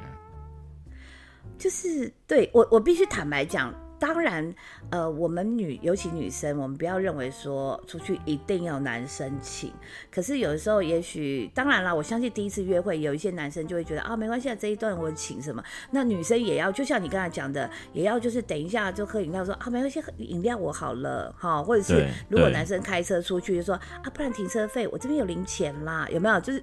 [1.57, 3.73] 就是对我，我必须坦白讲。
[4.03, 4.53] 当然，
[4.89, 9.71] 呃，我们女尤其女生，我们不要认为说出去一定要男生请。
[10.11, 15.63] 可是有的时候，也许当然了，我相信第一次约会，有一些男生就会觉得啊，没关系，这一段我请什么。
[15.91, 26.37] 那女生也要，就像你刚才讲的，也要就是等一下就喝饮料，说啊，没关系，饮料我好了，哈，或者是如果男生开车出去，就说啊，不然停车费我这边有零钱啦，有没有？
[26.41, 26.61] 就是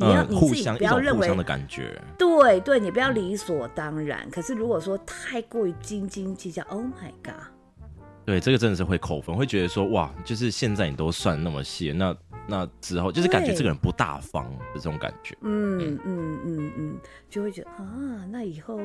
[0.00, 4.28] 你要你自己不要认为的感觉，对对，你不要理所当然。
[4.30, 7.42] 可是如果说太过于斤斤计较，Oh my god！
[8.24, 15.36] 对，这个真的是会扣分，会觉得说哇，就是现在你都算那么细，那那之后就是感觉这个人不大方的这种感觉。
[15.40, 16.96] 嗯嗯嗯嗯，
[17.28, 18.78] 就会觉得啊，那以后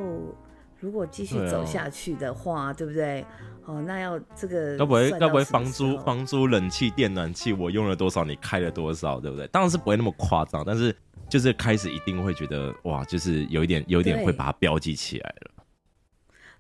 [0.84, 3.26] 如果继续走下去的话，对不对？
[3.66, 9.48] 哦，那要这个该不会该不会房租房租冷气电暖气我用了多少，你开了多少，对不对？
[9.48, 10.94] 当然是不会那么夸张，但是
[11.30, 15.52] 就是开始一定会觉得哇，就是有一点有一点会把它标记起来了。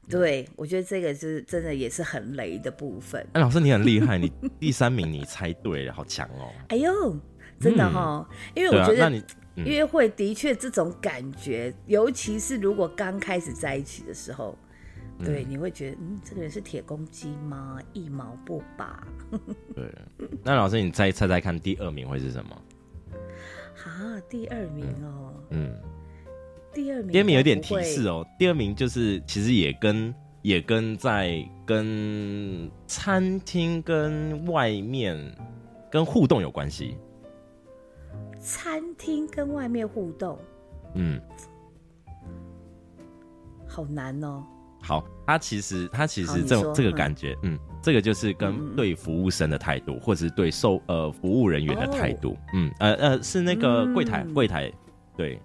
[0.09, 3.27] 对，我觉得这个是真的，也是很雷的部分。
[3.33, 6.47] 哎，老师你很厉害，你第三名你猜对了，好强哦！
[6.69, 7.17] 哎呦，
[7.59, 9.09] 真的哈，因为我觉得
[9.55, 14.57] 约会的确这种感觉，尤其是如果刚开始在一起的时候，
[15.23, 17.79] 对，你会觉得嗯，这个人是铁公鸡吗？
[17.93, 19.05] 一毛不拔。
[19.75, 19.93] 对，
[20.43, 22.61] 那老师你再猜猜看，第二名会是什么？
[23.85, 25.75] 啊，第二名哦，嗯。
[26.73, 28.25] 第二名，第二名有点提示哦。
[28.39, 30.11] 第二名就是其实也跟
[30.41, 35.15] 也跟在跟餐厅跟外面
[35.91, 36.97] 跟互动有关系。
[38.43, 40.38] 餐厅跟外面互动，
[40.95, 41.19] 嗯，
[43.65, 44.43] 好难哦。
[44.82, 54.71] 好，他其实他其实这这个感觉，嗯，这个就是跟对服务生的态度，或者是对售呃服务人员的态度，嗯呃呃是那个柜台柜台
[55.15, 55.39] 对。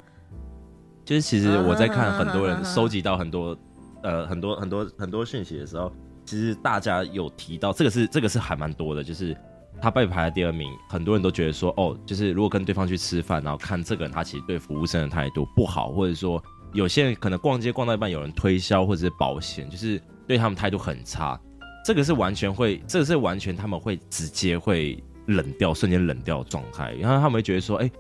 [1.05, 3.57] 就是其实我在看很多人收集到很多
[4.03, 5.91] 呃很多很多很多讯息的时候，
[6.27, 9.35] 其实大家有提到这个是这个是还蛮多的，就是
[9.81, 21.41] 他被排在第二名，很多人都觉得说哦，就是如果跟对方去吃饭，然后看这个人他其实对服务生的态度不好，或者说有些人可能逛街逛到一半有人推销或者是保险，就是对他们态度很差，
[21.85, 27.91] 这个是完全会这个是完全他们会直接会冷掉，瞬间冷掉状态，然后他们会觉得说哎。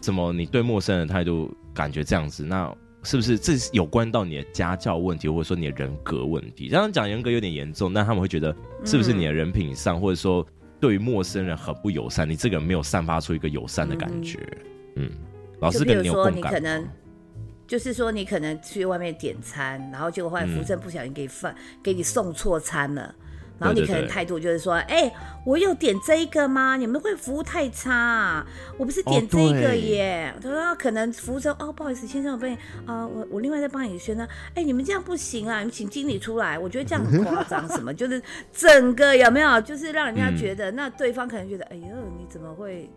[0.00, 0.32] 怎么？
[0.32, 2.72] 你对陌生人的态度感觉这样子，那
[3.02, 6.68] 是不是这是有关到你的家教问题，或者说你的人格问题？
[6.68, 10.46] 这样讲人格有点严重，但他们会觉得是不是你的人品上，或者说
[10.80, 12.28] 对于陌生人很不友善？
[12.28, 14.38] 你这个人没有散发出一个友善的感觉。
[14.96, 15.10] 嗯，
[15.60, 16.86] 老师跟你有共感能
[17.66, 23.14] 就是说，你可能去外面点餐，然后结果后来服务生不小心给饭给你送错餐了。
[23.58, 25.12] 然后你可能态度就是说，哎，
[25.44, 26.76] 我有点这个吗？
[26.76, 30.32] 你们会服务太差，我不是点这个耶。
[30.40, 34.26] 他说可能服务生哦，不好意思，先生，我帮你啊，我我另外再帮你宣呢。
[34.54, 36.58] 哎，你们这样不行啊，你请经理出来。
[36.58, 41.82] 我觉得这样很 夸张，什么就是整个有没有，就是让人家觉得，那对方可能觉得，哎呦，
[42.18, 42.88] 你怎么会？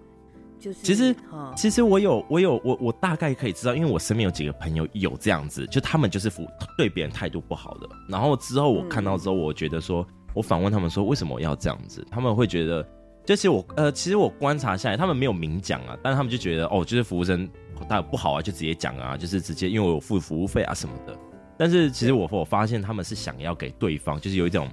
[0.59, 1.15] 就是其实，
[1.57, 6.47] 其实我有我有我我大概可以知道，因为我身边有几个朋友有这样子，就他们就是服
[6.77, 7.89] 对别人态度不好的。
[8.07, 10.05] 然后之后我看到之后，我觉得说。
[10.33, 12.85] 我反问他们说：“为什么要这样子？”他们会觉得，
[13.25, 17.49] 就是我呃，其实我观察下来，他们没有明讲啊，但他们就觉得哦，就是服务生
[17.89, 21.17] 他不好啊，就直接讲啊，就是直接因为我有付服务费啊什么的。
[21.57, 24.67] 但是其实我我发现他们是想要给对方，就是有一种。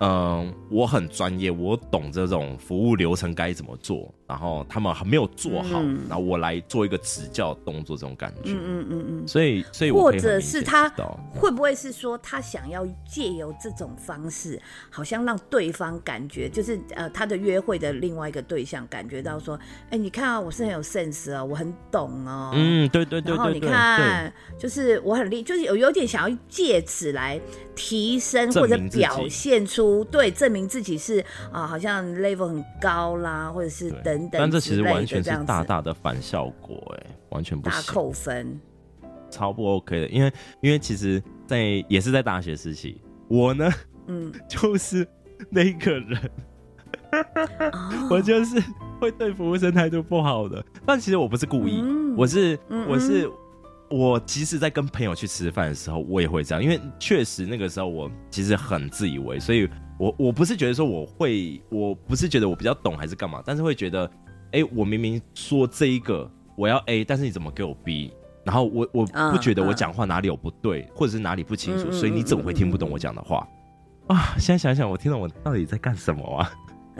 [0.00, 8.52] 嗯，我很专业，我懂这种服务流程该怎么做，然后他们还没有做好，然后我来做一个指教动作，这种感觉。
[8.52, 9.28] 嗯嗯嗯嗯。
[9.28, 10.88] 所以，所以或者是他
[11.34, 19.58] 会不会是说他想要借由这种方式，好像让对方感觉，就是呃他的约会的另外一个对象感觉到说，
[19.90, 22.52] 哎，你看啊，我是很有 sense 哦，我很懂哦。
[22.54, 23.34] 嗯，对对对。
[23.34, 27.40] 然后你看，就是我很厉，就是有有点想要借此来
[27.74, 29.87] 提升或者表现出。
[30.04, 38.58] 对，证明自己是啊，好像 level 很高啦，或者是等等，但这其实完全是大大的反效果，哎，完全不大扣分，
[39.30, 40.08] 超不 OK 的。
[40.08, 43.70] 因为因为其实，在也是在大学时期，我呢，
[44.06, 45.06] 嗯， 就是
[45.50, 46.30] 那个人，
[48.10, 48.62] 我就是
[49.00, 50.64] 会对服务生态度不好的。
[50.86, 51.82] 但其实我不是故意，
[52.16, 53.30] 我是我是。
[53.90, 59.68] 我即使在跟朋友去吃饭的时候，我也会这样，因为确实那个时候我其实很自以为，所以
[59.98, 64.10] 我我不是觉得说我会，我不是觉得我比较懂还是干嘛，但是会觉得，
[64.52, 68.12] 哎，我明明说这一个我要 A，但是你怎么给我 B？
[68.44, 73.46] 然后我我不觉得我讲话哪里有不对，或者是哪里不清楚，所以你怎么会听不懂我讲的话？
[74.06, 76.50] 啊，现在想想，我听懂我到底在干什么啊？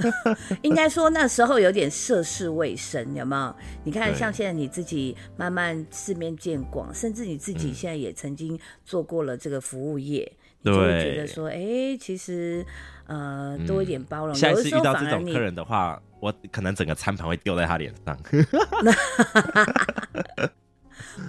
[0.62, 3.54] 应该说那时候有点涉世未深，有没有？
[3.84, 10.30] 你看，像现在你自己慢慢世面见广，甚至你自己现在也曾经做过了这个服务业，
[10.62, 12.64] 你就会觉得说，哎，其实
[13.06, 14.34] 呃多一点包容。
[14.34, 18.18] 下一次遇到这种客人的话，我可能整个餐盘会丢在他脸上。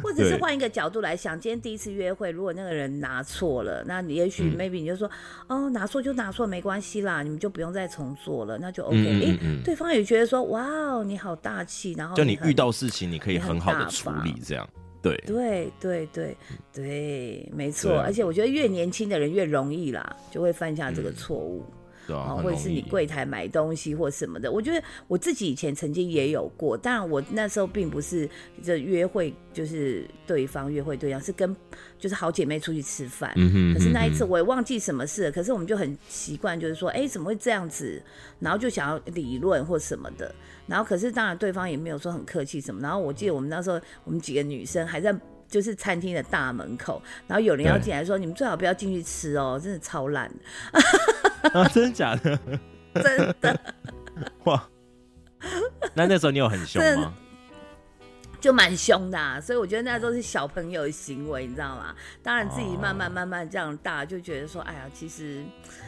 [0.01, 5.09] 或者是换一个角度来想，今天第一次约会，如果那个人拿错了，那你也许 maybe 你就说，
[5.47, 8.97] 哦，拿错就拿错，没关系啦，你们就不用再重做了，那就 OK。
[8.97, 14.67] 哎，对方也觉得说，哇哦，你好大气，然后就你遇到事情，你可以很好的处理，这样，
[15.01, 16.37] 对，对对对
[16.73, 17.99] 对，没错。
[17.99, 21.65] 而且我觉得越年轻的人越容易啦，就会犯下这个错误。
[22.17, 28.29] 哦，或者是你柜台买东西或什么的，我觉得我自己以前曾经也有过，当然我那时候并不是
[28.63, 31.55] 这约会，就是对方约会对象是跟
[31.97, 33.33] 就是好姐妹出去吃饭，
[33.73, 38.01] 可是那一次我也忘记什么事，可是我们就很习惯就是说，哎，怎么会这样子？
[38.39, 40.33] 然后就想要理论或什么的，
[40.65, 45.13] 然后可是当然对方也没有说很客气什么，然后我记得我们那时候我们几个女生还在
[45.47, 50.31] 就是餐厅的大门口，然后有人要进来说，你们最好不要进去吃哦，真的超烂。
[51.53, 52.39] 啊，真的假的？
[52.95, 53.59] 真的
[54.45, 54.67] 哇！
[55.93, 57.13] 那那时候你有很凶吗？
[58.41, 61.93] 就蛮凶的，所以我觉得那都是小朋友的行为，你知道吗？
[62.23, 65.43] 当然自己慢慢慢慢这样大，就觉得说，哎呀，其实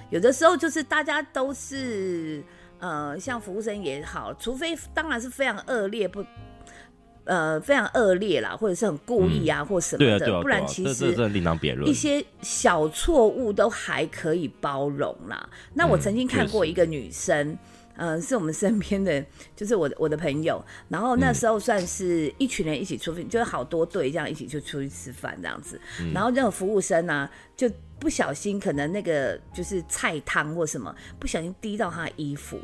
[0.09, 2.43] 有的时候就是大家都是
[2.79, 6.25] 呃，像服务生也好，除非当然是非常恶劣不。
[7.25, 11.87] 呃，非常恶劣啦，或者是很故意啊，或什么的，不然其实另当别论。
[11.87, 15.49] 一些小错误都还可以包容啦。
[15.73, 17.55] 那我曾经看过一个女生，
[17.95, 19.23] 嗯，是我们身边的，
[19.55, 20.63] 就是我我的朋友。
[20.89, 25.79] 然后那时候算是一群人一起出去，就是好多队这样一起就出去吃饭这样子。
[26.13, 27.69] 然后那个服务生呢，就
[27.99, 32.59] 不小心可能那个就是菜汤或什么，不小心滴到他的衣服。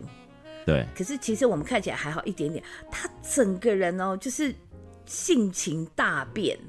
[0.68, 2.62] 对，可是其实我们看起来还好一点点，
[2.92, 4.54] 他整个人哦，就是
[5.06, 6.60] 性情大变。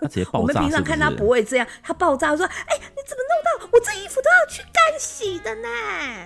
[0.00, 0.38] 他直接爆炸。
[0.40, 5.68] 我们平常看他不会这样，他爆炸说：“哎，你怎么弄到我这衣服都要去干洗的呢？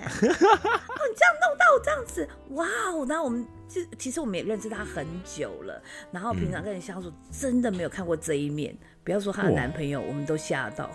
[0.09, 3.05] 哦，你这样弄到我这样子，哇哦！
[3.07, 5.79] 然后我们就其实我们也认识他很久了，
[6.11, 8.75] 然后平常跟人相处真的没有看过这一面。
[9.03, 10.89] 不要说她的男朋友，我们都吓到。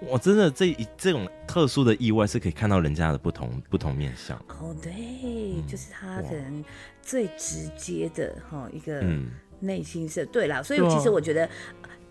[0.00, 4.36] 我真的这这种特殊的意外是可以看到人家的不同不同面相。
[4.48, 4.92] 哦，对，
[5.66, 6.64] 就是他可能
[7.02, 9.02] 最直接的哈一个
[9.60, 11.48] 内心是对啦，所以其实我觉得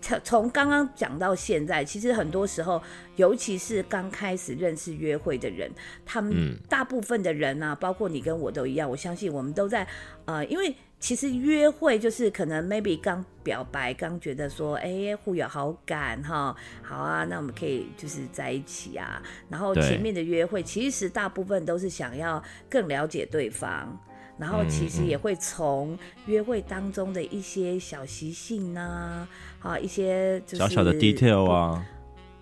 [0.00, 2.82] 从从刚刚讲到现在，其实很多时候，
[3.16, 5.70] 尤其是刚开始认识约会的人，
[6.04, 9.86] 他们大部分的人啊，包括你跟我都一样，我相信我们都在
[10.24, 10.74] 呃，因为。
[11.00, 19.22] 其实约会就是可能 maybe 刚表白，刚觉得说，哎，互有好感哈，好啊，那我们可以就是在一起啊。
[19.50, 23.94] 然后前面的约会，其实大部分都是想要更了解对方，
[24.38, 29.28] 然后其实也会从约会当中的一些小习性呐，
[29.60, 31.86] 啊，一些就是小小的 detail 啊。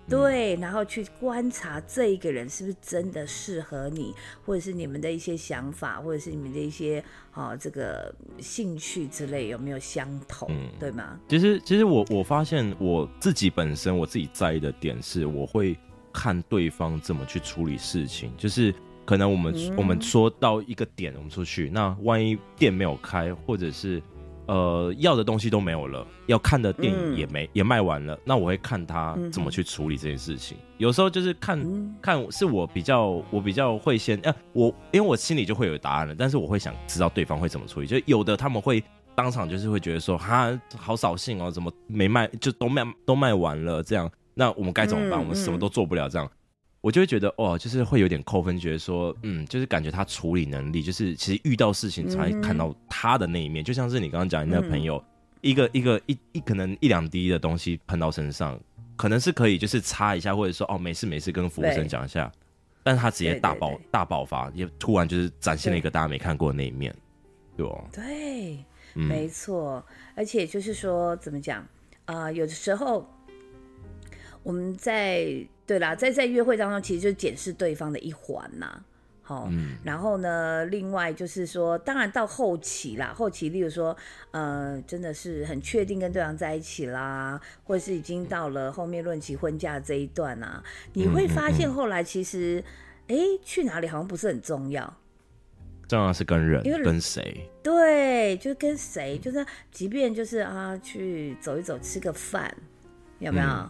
[0.09, 4.13] 对，然后去观察这一个人是不是真的适合你，
[4.45, 10.49] 或者是你们的一些想法，或者是你们的一些啊这个兴趣之类有没有相同，
[10.79, 11.17] 对吗？
[11.29, 15.77] 其实，其实我我发现我自己本身我自己在意的点是，我会
[16.11, 18.31] 看对方怎么去处理事情。
[18.37, 18.75] 就是
[19.05, 24.01] 可能我们我们说到一个点，我们出去，那万一店没有开，或者是。
[24.45, 30.57] 呃，要的东西都没有了，要看的电影也没也卖完了，那我会看他怎么去处理这件事情。
[30.77, 37.87] 有时候就是看看是我比较我比较会先，呃，我因为我心里就会有答案了，但是我会想知道对方会怎么处理。
[37.87, 38.83] 就有的他们会
[39.15, 45.19] 当场就是会觉得说，哈，好扫兴哦，怎么没卖就都卖都卖完了这样，那我们该怎么办？
[45.19, 46.29] 我们什么都做不了这样。
[46.83, 55.01] 我就会觉得哦，就是会有点扣分，觉得说，嗯，就是感觉他处理能力，就是其实遇到事情才看到他的那一面，就像是你刚刚讲你那个朋友，
[55.39, 58.59] 一个一个一一可能一两滴的东西喷到身上，
[58.97, 62.29] 可能是可以就是擦一下，或者说哦没事没事跟服务生讲一下，
[62.83, 66.93] 但是他直接大爆大爆发，也突然就是展现了一个大家没看过的那一面，
[67.55, 68.57] 对哦，对，
[68.93, 69.81] 没错，
[70.15, 71.65] 而且就是说怎么讲
[72.03, 73.09] 啊，有的时候
[74.43, 75.47] 我们在。
[75.65, 78.83] 对啦，在在约会当中，其实就是检视对方的一环呐。
[79.25, 79.49] 好，
[79.85, 83.95] 然后呢，另外就是说，当然到后期啦，后期，例如说，
[84.31, 90.61] 呃，真的是很确定跟对方在一起啦，或者是已经到了后面论起婚嫁这一段啊，
[90.91, 92.61] 你会发现后来其实，
[93.07, 94.93] 哎，去哪里好像不是很重要，
[95.87, 97.49] 重要是跟人，跟谁？
[97.63, 102.53] 对，就是跟谁，就是即便就是啊，去走一走，吃个饭，
[103.19, 103.69] 有没有？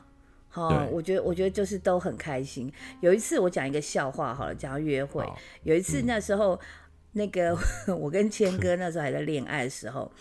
[0.53, 2.71] 好，我觉得我觉得就是都很开心。
[3.01, 5.27] 有一次我讲一个笑话好了，讲到约会。
[5.63, 6.59] 有一次那时候，
[7.13, 7.57] 那个
[7.99, 10.11] 我跟谦哥那时候还在恋爱的时候，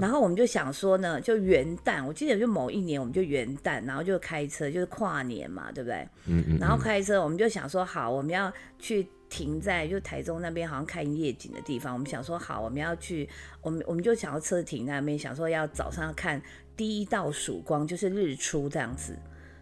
[0.00, 6.08] 然后我们就想说呢，就元旦，我记得就某一年我们就元旦，然后就开车，就是跨年嘛，对不对？
[6.26, 11.92] 嗯嗯，然后开车，我们就想说，好，我们要去停在就台中那边，好像看夜景的地方。
[11.94, 13.28] 我们想说，好，我们要去，
[13.62, 16.42] 我们我们就想要车停那边，想说要早上看
[16.76, 19.16] 第一道曙光，就是日出这样子。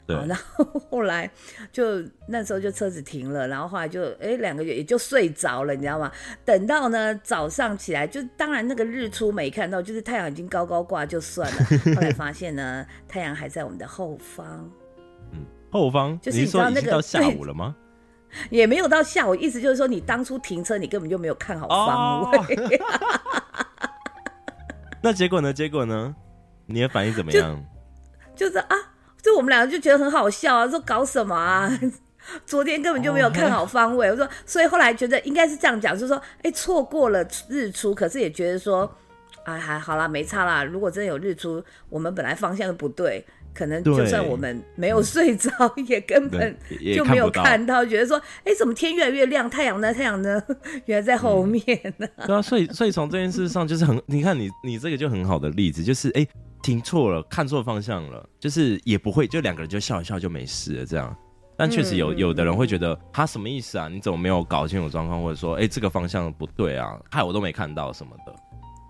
[0.08, 1.30] 好，然后 后来
[1.70, 6.10] 就那时候就车子停了，然后后来就哎两个月也就睡着了，你知道吗？
[6.44, 11.64] 等到呢早上起来，就当然那个日出没看到，就是太阳已经高高挂就算了。
[11.94, 14.70] 后来发现呢，太阳还在我们的后方。
[15.32, 17.74] 嗯，后方就是你说那个到下午了吗？
[18.50, 22.80] 也没有到下午，意思就是说你当初停车，你根本就没有看好方位。
[25.02, 25.52] 那结果呢？
[25.52, 26.14] 结果呢？
[26.66, 27.64] 你的反应怎么样？
[28.36, 28.76] 就是啊。
[29.22, 31.70] 就我们两个就觉得很好笑啊，说搞什么啊？
[32.44, 34.10] 昨天根本就没有看好方位。
[34.10, 38.90] 我说，所以后来觉得应该是这样讲，就是说，哎，错过了日出，可是也觉得说，
[39.44, 40.62] 哎，还好啦，没差啦。
[40.62, 45.50] 如果真的有日出，我们本来方向都不对，可能就算我们没有睡着，
[45.86, 46.54] 也根本
[46.94, 47.82] 就没有看到。
[47.82, 49.94] 觉得说，哎，怎么天越来越亮，太阳呢？
[49.94, 50.42] 太阳呢？
[50.84, 51.64] 原来在后面
[51.96, 52.06] 呢。
[52.26, 56.26] 对啊，所以所以从这件事上，就是很，你看你你这个就很好的例子，就是哎。
[56.68, 61.16] 听错了，看错方向了，就是也不会，就两个人就笑一笑就没事了这样。
[61.56, 63.88] 但确实有有的人会觉得他什么意思啊？
[63.88, 68.36] 你怎么没有搞清楚状况，或者说，哎，这个方向不对啊，害我都没看到什么的。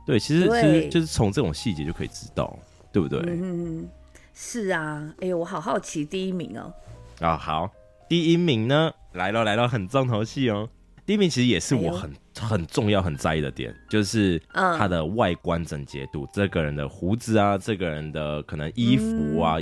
[0.04, 2.58] 对，其实其实就是从这种细节就可以知道，
[2.92, 3.20] 对不对？
[3.28, 3.88] 嗯，
[4.34, 5.14] 是啊。
[5.20, 6.74] 哎呦，我好好奇第一名哦。
[7.20, 7.70] 啊，好，
[8.08, 10.68] 第一名呢来了来了，很重头戏哦。
[11.08, 16.28] 第一名其实也是我很很重要、很在意的点，就是他的外观整洁度。
[16.34, 19.56] 这个人的胡子啊，这个人的可能衣服啊，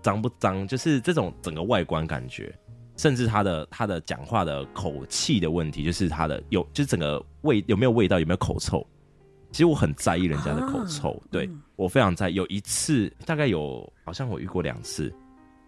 [0.00, 0.66] 脏不脏？
[0.66, 2.50] 就是这种整个外观感觉，
[2.96, 8.82] 甚至他的他的讲话的口气的问题，就是他的有，就是整个味有没有味道，有没有口臭？
[9.52, 12.34] 其实我很在意人家的口臭，对我非常在意。
[12.36, 15.12] 有一次，大概有好像我遇过两次。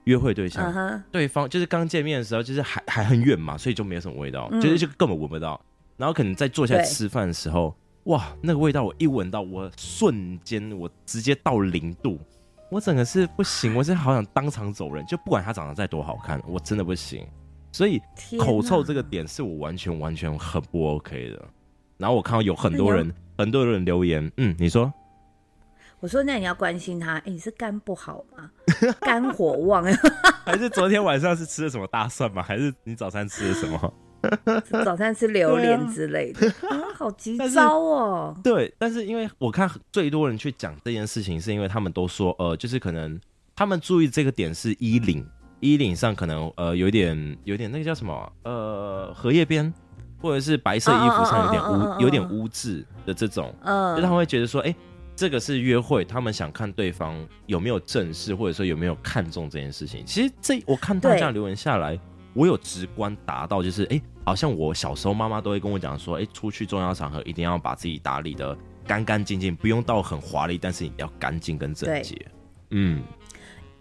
[0.09, 5.61] 约会对象，对方就是刚见面的时候，就是还还很远嘛，所以就没有什么味道，就是就根本闻不到。
[5.99, 12.19] 然后可能在坐下来吃饭的时候，哇，那个味道我一闻到，我瞬间我直接到零度，
[12.71, 17.27] 我整个是不行， 我真的好想当场走人，就不管他长得再多好看，我真的不行。
[17.71, 18.01] 所以
[18.39, 21.45] 口臭这个点是我完全完全很不 OK 的。
[21.99, 24.91] 然后我看到有很多人很多人留言，嗯，你说。
[26.01, 28.49] 我说：“那你要关心他，哎，你是肝不好吗？
[29.01, 29.84] 肝火旺？
[30.46, 32.40] 还是昨天晚上是吃了什么大蒜吗？
[32.42, 33.94] 还是你早餐吃了什么？
[34.84, 38.36] 早餐吃榴莲之类的啊，好急招哦。
[38.42, 43.18] 对，但是因为我看最多人去讲这件事情，是因为他们都说，呃，就是可能
[43.57, 45.26] 他们注意这个点是衣领，
[45.61, 49.72] 衣领上可能呃有点有点那个叫什么呃荷叶边，
[50.20, 54.72] 或者是白色衣服上有点污有点污渍的这种，嗯，就他们会觉得说，哎。”
[55.19, 60.07] 这个是约会，他们想看对方有没有正视，或者说有没有看中这件事情。
[60.07, 61.99] 其实这我看大家留言下来，
[62.35, 68.57] 我有直观达到，就是哎，好像我小时候妈妈都会跟我讲说，哎，出去重要场合一定要把自己打理的
[68.87, 72.16] 干干净净，不用到很华丽，但是你要干净跟整洁。
[72.71, 73.03] 嗯，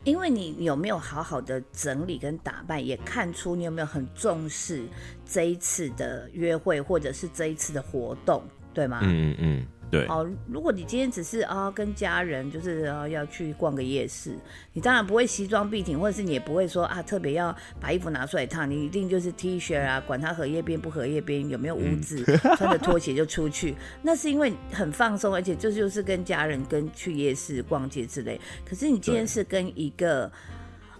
[0.06, 4.88] 因为你有没有好好的整理跟打扮，也看出你有没有很重视
[5.24, 9.02] 这一次的约会，或者是这一次的活动，对吗？
[9.04, 9.68] 嗯嗯嗯。
[9.90, 14.36] 对，哦，如果你今天只是啊跟家人就是啊要去逛个夜市，
[14.74, 22.22] 你当然不会西装笔挺，或者是你也不会说啊特别要把衣服拿出来烫，你一定就是 T 恤啊，管它荷叶边不荷叶边，有没有污渍，
[22.58, 28.40] 穿着拖鞋就出去，那是因为很放松，而且这就是跟家人跟去夜市逛街之类。
[28.66, 30.30] 可是你今天是跟一个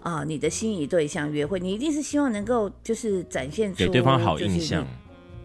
[0.02, 4.88] 啊你的心仪对象约会，你一定是希望能够就是展现出给对方好印象。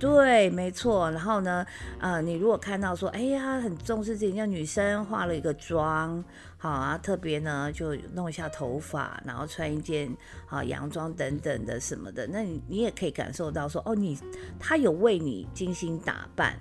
[0.03, 1.09] 对，没错。
[1.13, 1.65] 然后呢，
[2.01, 6.25] 呃，你如果看到说，哎呀，很重视自己，像女生化了一个妆，
[6.59, 10.13] 好啊，特别呢就弄一下头发，然后穿一件
[10.49, 14.19] 啊洋装等等的什么的，那你你也可以感受到说，哦，你
[14.59, 16.59] 他有为你精心打扮。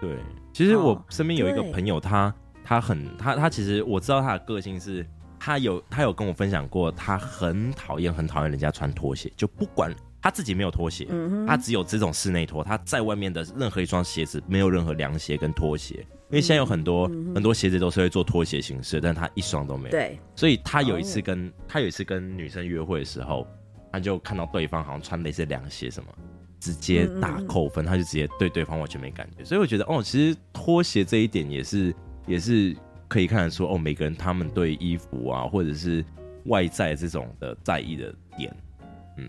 [0.00, 0.16] 对，
[0.54, 5.06] 其实我身边有一个朋友，他他很他他其实我知道他的个性是，
[5.38, 9.94] 他有他有跟我分享过，他很讨厌很讨厌人家穿拖鞋，就不管。
[10.22, 11.06] 他自己没有拖鞋，
[11.46, 12.62] 他只有这种室内拖。
[12.62, 19.90] 他在外面的任何一双鞋子没有任何凉鞋跟拖鞋，因为现在有很多很多鞋子都是会做拖鞋形式，但他一双都没有。
[19.90, 23.46] 对，所以他有一次跟他有一次跟女生约会的时候，
[23.92, 26.10] 他就看到对方好像穿类似凉鞋什么，
[26.58, 29.42] 直接打扣分，他就直接对对方完全没感觉。
[29.42, 31.94] 所以我觉得哦，其实拖鞋这一点也是
[32.26, 32.76] 也是
[33.08, 36.04] 可以看得出哦，每个人他们对衣服啊或者是
[36.44, 38.54] 外在这种的在意的点。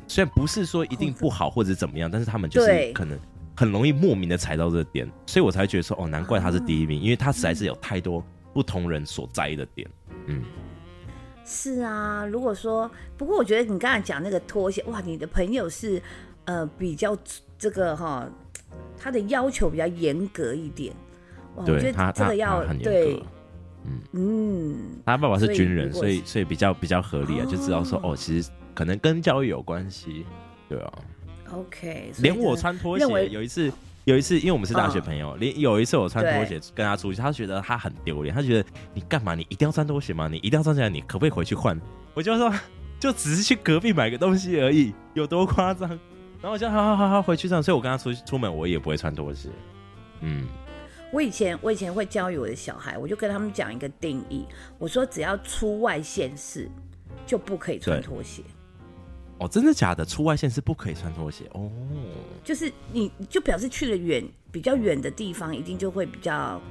[0.07, 3.17] 虽然不是说一定不好或者怎么样，但是他们就是可能
[3.55, 8.23] 很容易莫名的踩到这个点，所以我才觉得说，哦，难怪他是第一名，因为他实在是有太多
[8.53, 9.89] 不同人所在的点。
[10.27, 10.43] 嗯，
[11.45, 12.25] 是啊。
[12.25, 16.01] 如果说，不过我觉得你刚才讲那个拖鞋，哇，你的朋友是
[16.45, 17.17] 呃比较
[17.57, 18.27] 这个哈，
[18.97, 20.93] 他的要求比较严格一点。
[21.55, 23.13] 哇，我觉对他他得这个要他很严对。
[23.13, 23.25] 格，，
[23.83, 28.11] 嗯，嗯，他爸爸是军人，所以所以比较比较合理啊，就知道说，哦。
[28.11, 30.25] 哦，其实可能跟教育有关系，
[30.67, 30.91] 对啊。
[31.53, 33.71] OK，连我穿拖鞋，有一次，
[34.05, 39.35] 有一次，因为我们是大学嗯朋友，连有一次我穿拖鞋跟他出去，他觉得他很丢脸，他觉得你干嘛？
[39.35, 40.27] 你一定要穿拖鞋吗？
[40.29, 40.89] 你一定要穿起来？
[40.89, 41.79] 你可不可以回去换？
[42.13, 42.53] 我就说，
[42.99, 45.89] 就只是去隔壁买个东西而已，有多夸张？
[45.89, 49.49] 然后我就 好好好好回去这样，所以我跟他出出门，我也不会穿拖鞋。
[50.21, 50.47] 嗯，
[51.11, 54.45] 我以前我以前会教育我的小孩，我就跟他们讲一个定义，
[54.79, 56.69] 我说只要出外县市
[57.25, 58.41] 就不可以穿拖鞋，
[59.41, 60.05] 哦，真的假的？
[60.05, 61.69] 出外线是不可以穿拖鞋哦。
[62.43, 66.61] 就是你就表示去了远比较远的地方，一定就会比较。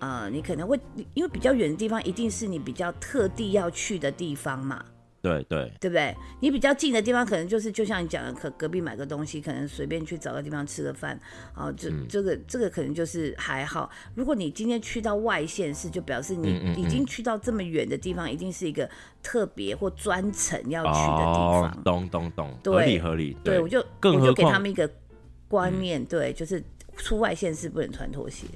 [0.00, 0.80] 呃，你可能会
[1.12, 4.82] 因为比较远的地方，一定是你比较特地要去的地方嘛，
[5.22, 6.16] 对对，对不对？
[6.40, 11.20] 你比较近的地方，可能就是就像你讲的，可隔壁买个东西，可能随便去找个地方吃个饭，
[11.54, 13.90] 啊，这、嗯这个这个可能就是还好。
[14.14, 18.88] 如果你今天去到外县市，就表示你已经去到这么远的地方，一定是一个
[19.22, 23.36] 特别或专程要去的地哦方。，懂懂懂，对合理合理。
[23.44, 24.90] 对，我就我就给更何况嗯他们一个
[25.48, 26.64] 观念，对，就是
[26.96, 28.46] 出外县市不能穿拖鞋。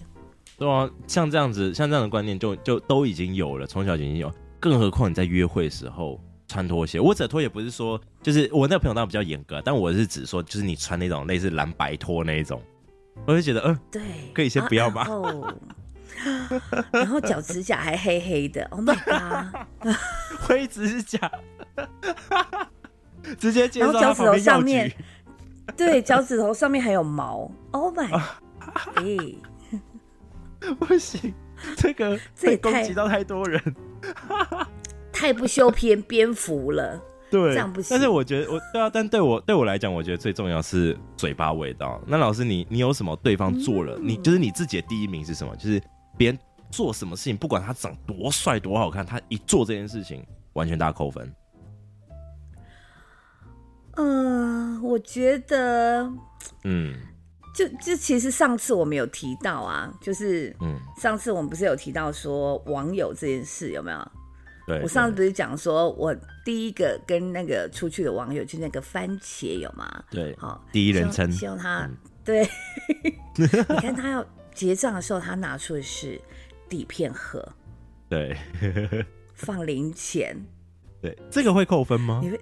[0.57, 4.33] 对啊，像这样子，像这样的观念就就都已经有了，从小就已经有。
[4.61, 12.63] 更何况你在约会的时候穿拖鞋，我指拖鞋不是说，就是我那个朋友当然比较严格，但我是指说，就是你穿那种类似蓝白拖那一种，
[13.27, 15.55] 我就觉得，嗯、对，可以先不要吗哦。
[16.93, 19.93] 然后脚指甲还黑黑的，Oh my god！
[20.41, 21.31] 灰指甲，
[23.39, 24.97] 直接介然后脚趾头上面局，
[25.77, 28.23] 对，脚趾头上面还有毛，Oh my！
[28.95, 29.05] 哎、
[30.79, 31.35] 不行，
[31.77, 33.61] 这个这也太会攻击到太多人。
[35.15, 37.01] 太不修边边幅了。
[37.31, 42.01] 对，这样不行但是我觉得我对啊，但对我对我来讲，我觉得最重要是嘴巴味道。
[42.07, 45.57] 那老师你，你有什么对方做了，嗯你就是你自己的第一名是什么？
[45.57, 45.83] 就是
[46.17, 46.39] 别人
[46.71, 51.35] 做什么事情，不管他长多帅多好看，他一做这件事情，完全大扣分。
[53.97, 56.09] 嗯、我觉得
[56.63, 56.95] 嗯
[57.53, 63.99] 就就其实上次我们有提到啊，就是嗯，上次我们不是有提到说网友这件事有没有？
[64.67, 64.81] 对。
[64.83, 70.05] 我上次不是讲说我第一个跟那个出去的网友，就那个番茄有吗？
[70.11, 72.49] 对好，第一人称希望他、嗯对，
[73.37, 73.47] 你
[73.81, 76.19] 看他要结账的时候，他拿出的是
[76.69, 77.47] 底片盒，
[78.09, 78.37] 对
[79.35, 80.35] 放零钱，
[81.03, 82.31] 对，这个会扣分吗你？
[82.31, 82.41] 会，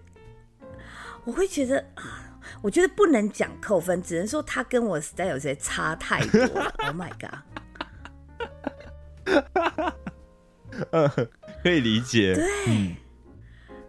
[1.24, 6.72] 我会觉得啊，我觉得不能讲扣分，只能说他跟我 style 实在差太多了。
[6.86, 7.40] oh my god！
[11.62, 12.34] 嗯，可以理解。
[12.34, 12.96] 对，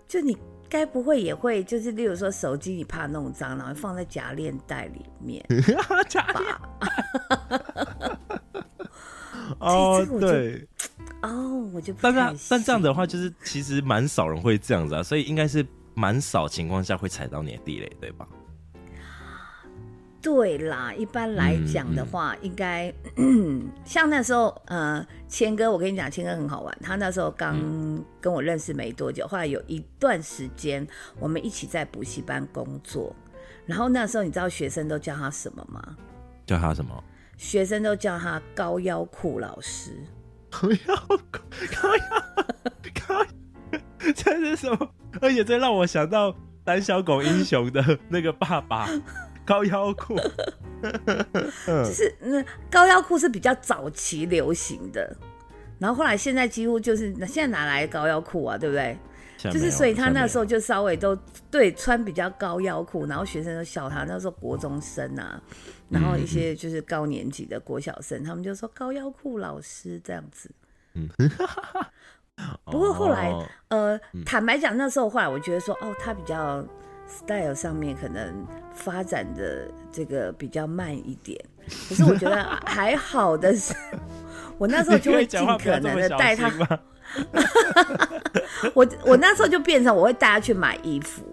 [0.07, 0.37] 就你
[0.69, 5.43] 该不会也会，就是例如说手机你怕弄脏，然后放在夹链袋里面
[6.07, 6.55] 夹链？
[9.59, 10.67] 哦对，
[11.21, 18.27] 哦，我就不但是但这样的话，就是其实蛮少人会这样子啊，所以应该是蛮少情况下会踩到你的地雷，对吧？
[20.23, 22.91] 对啦，一般来讲的话，应该
[23.83, 26.77] 像那时候，呃，谦哥，我跟你讲，谦哥很好玩。
[26.81, 27.59] 他那时候刚
[28.21, 30.87] 跟我认识没多久，后来有一段时间，
[31.19, 33.13] 我们一起在补习班工作。
[33.65, 35.97] 然后那时候，你知道学生都叫他什么吗？
[36.45, 37.03] 叫他什么？
[37.35, 39.91] 学生都叫他高腰裤老师。
[40.49, 41.39] 高腰裤
[41.81, 42.23] 高腰
[43.07, 43.25] 高，
[44.15, 44.89] 这是什么？
[45.19, 48.87] 而且这让我想到胆小狗英雄的那个爸爸
[49.45, 50.15] 高腰裤。
[51.65, 55.15] 就是那高腰裤是比较早期流行的，
[55.79, 58.97] 然后后来现在几乎就是现在哪来的高腰裤啊，对不对？
[59.37, 61.13] 就是所以他那时候候就稍微都
[61.51, 64.05] 对穿比较高腰裤，然后学生都笑他。
[64.05, 65.41] 那时候国中生啊，
[65.89, 70.49] 然后一些就是高年级的国小生，他们就说高腰裤老师这样子。
[72.65, 76.65] 不过后来 哦呃，坦白讲，那时候后来我觉得说，哦，他比较
[77.07, 81.39] style 上面可能发展的这个比较慢一点。
[81.89, 83.73] 可是我觉得 还好的是，
[84.57, 86.51] 我那时候就会尽可能的带他。
[88.73, 91.23] 我我那时候就变成我会带他去买衣服。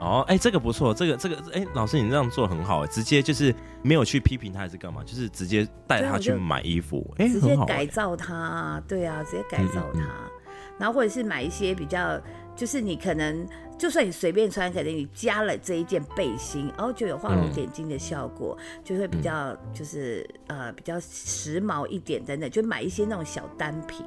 [0.00, 10.30] 哦，哎、这个不错，这个这个，哎、老师你这样做很好，直接就是没有去批评他还是干嘛，就是直接带他去买衣服，哎、直接改造他，对啊，直接改造他，嗯嗯
[10.78, 12.20] 然后或者是买一些比较，
[12.56, 13.46] 就是你可能
[13.78, 24.06] 就算你随便穿，可能你加了这一件背心，然后就有画龙点睛的效果，就会比较就是呃比较时髦一点等等，就买一些那种小单品。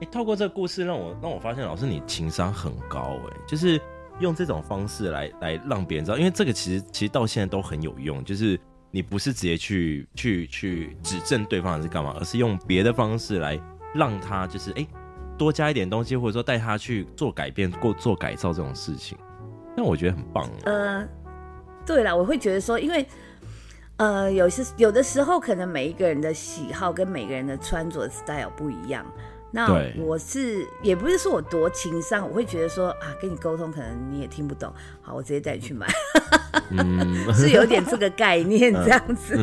[0.00, 3.78] 哎，透过这个故事，让我让我发现老师你情商很高哎，就是
[4.18, 8.58] 用这种方式来来让别人知道，因为这个其实其实到现在都很有用，就是
[8.90, 13.60] 你不是直接去去去指正对方是干嘛，而是用别的方式来
[13.94, 14.86] 让他就是哎。
[15.40, 19.16] 多加一点东西，或者说带他去做改变、过做改造这种事情，
[19.74, 20.46] 那我觉得很棒。
[20.66, 21.08] 呃，
[21.86, 23.06] 对了，我会觉得说，因为
[23.96, 29.06] 呃，有些有的时候，可能每一个人的喜好跟每个人的穿着 style 不一样。
[29.52, 29.66] 那
[29.98, 34.72] 我是也不是说我多情商，我会觉得说啊，跟你沟通可能你也听不懂，
[35.02, 35.88] 好，我直接带你去买，
[37.34, 39.36] 是有点这个概念这样子。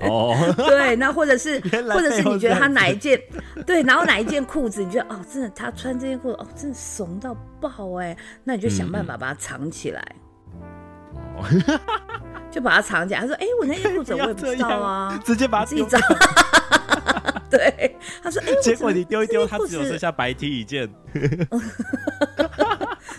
[0.00, 1.58] 哦， 对，那或者是
[1.92, 3.18] 或者是你觉得他哪一件
[3.66, 10.04] 对，然后哪一件裤子你觉得哦，真的他穿这件裤子哦，真的怂到爆哎，那你就想办法把它藏起来，
[12.50, 13.20] 就把它藏起来。
[13.20, 15.98] 他说，哎，我那件裤子我也不知道啊，直接把它自己藏。
[17.56, 20.88] 对，他说：“哎，结果你丢一丢，他只有剩下白 T 一件，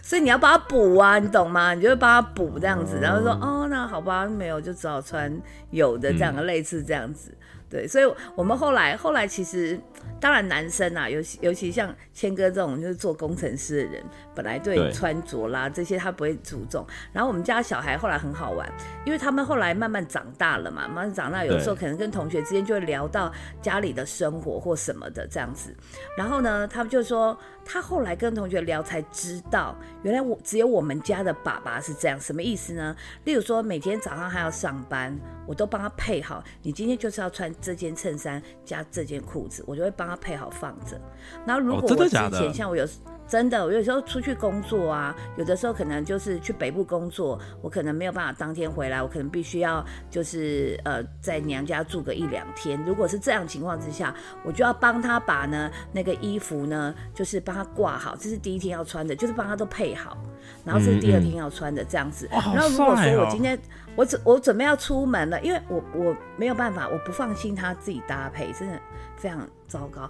[0.03, 1.73] 所以你要帮他补啊，你懂吗？
[1.73, 5.31] 你就会帮他补这样子，然后说哦，那好吧，没有就只好穿
[5.71, 7.33] 有的这样的类似这样子。”
[7.67, 8.05] 对，所以
[8.35, 9.79] 我们后来后来其实，
[10.19, 14.03] 当然男生啊，尤其尤其像谦哥这种就是做工程师的人，
[14.33, 16.85] 本来对穿着啦这些他不会注重。
[17.13, 18.67] 然后我们家小孩后来很好玩，
[19.05, 23.31] 因为他们后来慢慢长大了嘛，慢慢长大，有时候可能跟同学之间就会聊到
[23.61, 25.75] 家里的生活或什么的这样子。
[26.17, 27.37] 然后呢，他们就说。
[27.67, 32.95] 他后来跟同学聊才知道，原来我只有我们家的爸爸是这样，什么意思呢？
[33.23, 40.99] 例如说每天早上他要上班，我都帮他配好，你今天就是要穿这件衬衫加这件裤子，我就会帮他配好放着。
[41.45, 42.85] 然后如果我之前像我有。
[43.27, 52.79] 真的，我有时候出去工作啊，有的时候可能就是去北部工作，我可能没有办法当天回来，我可能必须要就是呃在娘家住个一两天。
[52.85, 60.15] 如果是这样情况之下，我就要帮他把呢那个衣服呢，就是帮他挂好，这是第一天要穿的，就是帮他都配好，
[60.63, 62.29] 然后这是第二天要穿的这样子。
[62.31, 63.57] 然后如果说我今天
[63.95, 68.79] 我准我准备要出门了，因为我我没有办法，我不放心他自己搭配，真的
[69.17, 70.09] 非常糟糕。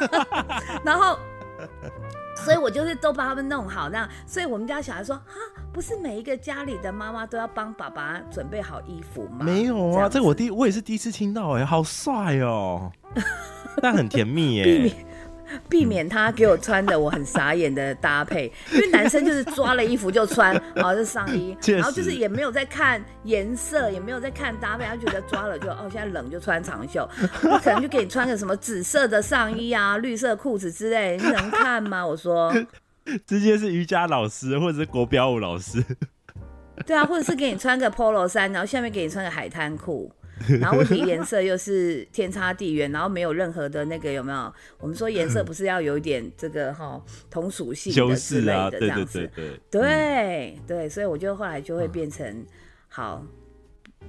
[0.84, 1.18] 然后。
[2.36, 5.24] 所以我就是都帮他们弄好，那所以我们家小孩说，哈，
[5.72, 9.44] 不是每一个家里的妈妈都要帮爸爸准备好衣服吗？
[9.44, 12.92] 没有啊，这我第我也是第一次听到，哎，好帅哦，
[13.82, 14.62] 但很甜蜜耶。
[14.64, 15.07] 避免
[16.08, 27.08] 他给我穿的我很傻眼的搭配，因为男生就是抓了衣服就穿， 哦，这上衣， 然后就是也没有在看颜色，也没有在看搭配，他觉得抓了就哦，现在冷就穿长袖，
[27.50, 32.06] 我可能就给你穿个什么紫色的上衣啊，绿色裤子之类，你能看吗？
[32.06, 32.52] 我说，
[33.26, 35.82] 直接是瑜伽老师或者是国标舞老师，
[36.86, 40.12] 对啊，或者是给你穿个 polo 衫，然后下面给你穿个海滩裤。
[40.60, 44.52] 然后问题颜色又是天差地远，然后没有任何的那个有没有？
[44.78, 49.30] 我们说颜色不是要有一点这个哈同属性的之类的这样子，
[49.70, 52.44] 对对，所以我就后来就会变成
[52.88, 53.24] 好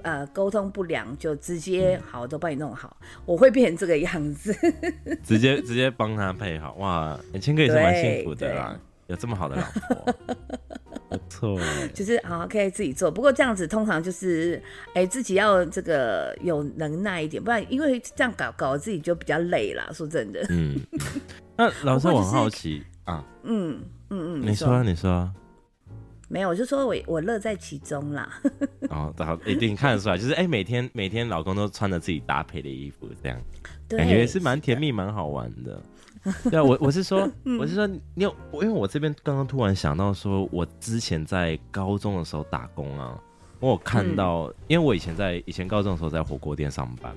[0.01, 4.55] 呃沟通不良就直接好都帮你弄好，我会变成这个样子，
[5.23, 9.63] 直接直接帮他配好哇，千哥也是蛮幸福的啦，有这么好的老
[9.95, 10.15] 婆。
[11.30, 11.59] 不错，
[11.93, 13.11] 就是好可以自己做。
[13.11, 14.61] 不过这样子通常就是，
[14.93, 19.88] 哎，自己要这个有能耐一点，不然因为这样搞搞自己就比较累啦。
[19.93, 20.75] 说真的，嗯。
[21.55, 25.30] 那老师，我很好奇啊，嗯嗯嗯，你说你说，
[26.30, 28.41] 没有，我就说我我乐在其中啦。
[28.89, 33.38] 哦，好，一定看得出来，就是哎，每天每天老公都穿着自己搭配的衣服，这样
[33.89, 35.82] 感觉是蛮甜蜜、蛮好玩的。
[36.51, 43.17] 对啊，我我是说，我是说，你有我，因为我这边刚刚突然想到，说我之前在高中的时候打工啊，
[43.59, 47.15] 我有看到，因为我以前在以前高中的时候在火锅店上班，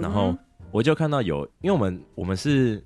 [0.00, 0.36] 然后
[0.70, 2.84] 我就看到有，因为我们我们是，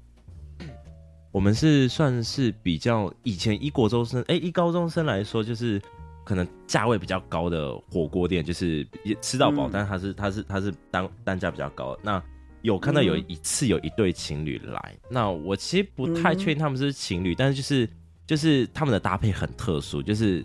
[1.32, 5.82] 我们是算是比较以前一国中生，哎，一高中生来说，就是
[6.24, 12.22] 可能价位比较高的火锅店，就是也吃到饱，但是它是它是它是单单价比较高，那。
[12.66, 17.88] 有看到有一次有一对情侣来，那我其实不太确定他们是情侣，但是就是
[18.26, 20.44] 就是他们的搭配很特殊，就是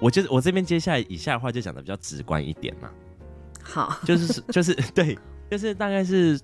[0.00, 2.90] 我就是我这边接下来以下的话就讲的比较直观一点嘛。
[3.62, 5.16] 好，就是就是 对，
[5.48, 6.40] 就是大概是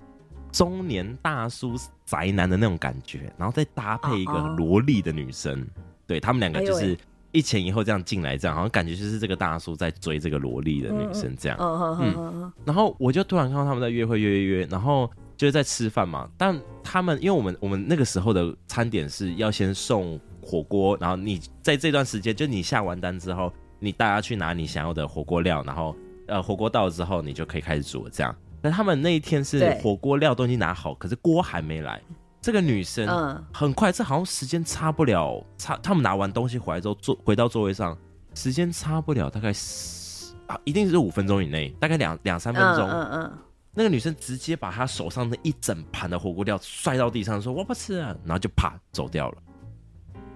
[0.51, 1.75] 中年大叔
[2.05, 5.67] 宅男的那种感觉，然后再搭配一个萝莉的女生，
[6.07, 6.97] 对他们两个就是。
[7.35, 11.57] 一前一后这样进来，这样好像感觉就是这个大叔在追这个萝莉的女生这样。
[11.59, 16.29] 嗯，然后我就突然看到他们在约会，约约约，然后就是在吃饭嘛。
[16.37, 25.95] 但他们因为我们我们那个时候的餐点是要先送火锅，然后你在这段时间，就你下完单之后，你大家去拿你想要的火锅料，然后
[26.27, 28.09] 呃火锅到了之后，你就可以开始煮了。
[28.09, 32.01] 这样，但他们那一天是火锅料都已经拿好，可是锅还没来。
[32.45, 37.97] 这个女生嗯很快，这好像时间差不了，差他们拿完东西回来之后坐回到座位上，
[38.35, 42.87] 时间差不了大概十啊，一定是五分钟以内，大概两两三分钟。
[42.87, 43.31] 嗯嗯
[43.73, 49.37] 那个女生直接把她手上那一整盘的火锅料摔到地上，说我不吃啊，然后就啪走掉了。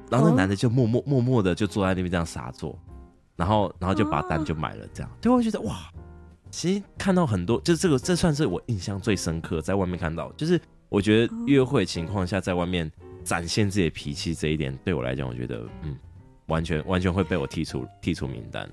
[0.10, 2.76] 然后那哦男的就默默默默的就坐在那边这样傻坐，
[3.36, 5.12] 然后然后就把单就买了，这样。
[5.22, 5.78] 对，我觉得哇，
[6.50, 12.92] 其实看到很多，就是这个这算是我印象最深刻，在外面看到，就是我觉得约会情况下在外面
[13.24, 15.96] 展现自己的脾气这一点，对我来讲，我觉得嗯，
[16.48, 18.70] 完全完全会被我剔除剔除名单。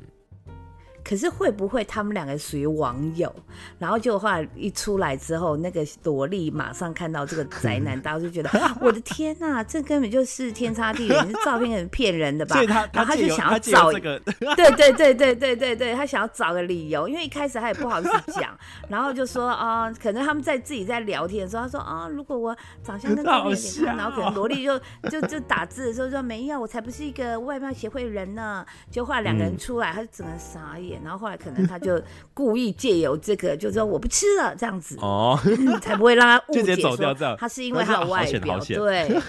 [1.07, 3.33] 可是会不会他们两个属于网友，
[3.79, 8.51] 然后就后来一出来之后，那个萝莉马上看到这个宅男，大家就觉得
[8.83, 12.61] 我的天呐、这根本就是天差地远，这照片很骗人的吧？
[12.93, 14.19] 然后他就想要找这个，
[14.57, 24.77] 对对对对对对对，他想要找个理由，因为一开始他也不好意思讲，然后就说啊、可能他们在自己在聊天的时候，他说啊、如果我长相跟照片有点像， 然后可能萝莉就
[25.09, 28.67] 就就打字的时候说没有，我才不是一个外貌协会人呢。
[28.91, 32.01] 就后来两个人出来，他就整个傻眼，然后后来可能他就
[32.35, 35.39] 故意借由这个，就说我不吃了这样子，哦，
[35.81, 39.11] 才不会让他误解走掉这样说他是因为他的外表对。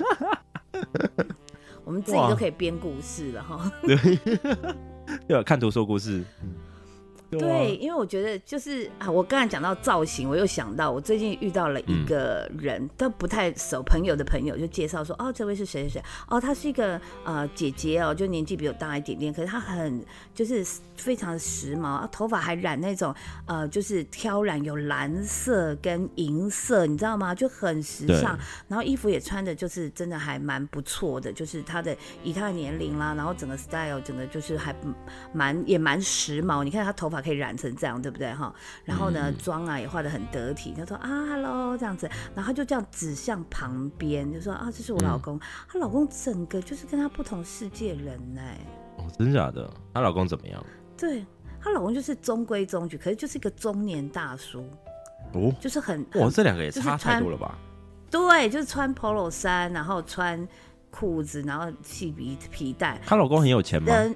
[1.84, 3.72] 我们自己都可以编故事了哈。
[3.82, 3.96] 对
[5.26, 6.22] 对，看图说故事。
[7.30, 20.04] 对因为我觉得就是啊，我刚才讲到造型，我又想到我最近遇到了一个人，都不太熟朋友的朋友，就介绍说，哦，这位是谁谁谁，哦，她是一个呃姐姐哦，就年纪比我大一点点，可是她很
[20.34, 20.66] 就是
[20.96, 23.14] 非常的时髦，啊、头发还染那种
[23.46, 27.36] 呃就是挑染有蓝色跟银色，你知道吗？
[27.36, 34.76] 就很时尚，然后衣服也穿的就是真的还蛮不错的，就是她的以她的年龄啦，然后整个 style 整个就是还
[35.34, 38.54] 蛮也蛮时髦，你看她头发可以染成这样，对不对哈？
[38.86, 40.74] 然后呢，妆啊也画的很得体。
[40.78, 45.40] 他说啊，hello 这样子，然后他就这样指向旁边，就说啊，这是我老公。
[45.68, 48.42] 她老公整个就是跟她不同世界人呢、
[48.98, 49.70] 哦，真假的？
[49.94, 50.64] 她老公怎么样？
[50.98, 51.26] 对，
[51.62, 54.64] 她老公就是中规中矩，可是就是一个中年大叔，
[55.34, 57.58] 哦，就是很哇，很这两个也差太多了吧？
[58.10, 60.48] 对，就是穿 polo 衫，然后穿
[60.90, 63.00] 裤子，然后系皮皮带。
[63.06, 63.94] 她老公很有钱吗？
[63.94, 64.16] 人，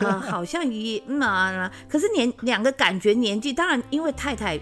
[0.00, 4.58] 呃， 好像也嗯啊，可是年两个感觉年纪，当然因为太太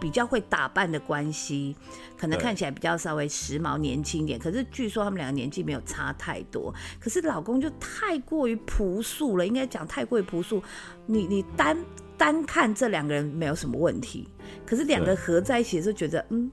[0.00, 1.74] 比较会打扮的关系，
[2.16, 4.38] 可能看起来比较稍微时髦年轻一点。
[4.38, 10.62] 可是据说他们两个年纪没有差太多，可是老公就太过于朴素了，应该讲太过于朴素。
[11.06, 11.76] 你你单
[12.16, 14.28] 单看这两个人没有什么问题，
[14.64, 16.50] 可是两个合在一起的时候觉得嗯，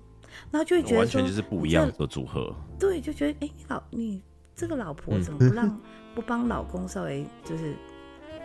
[0.49, 2.55] 然后就会觉得完全就是不一样的组合。
[2.79, 4.21] 对，就觉得哎、你老你
[4.55, 5.79] 这个老婆怎么不让
[6.15, 7.73] 不帮老公稍微就是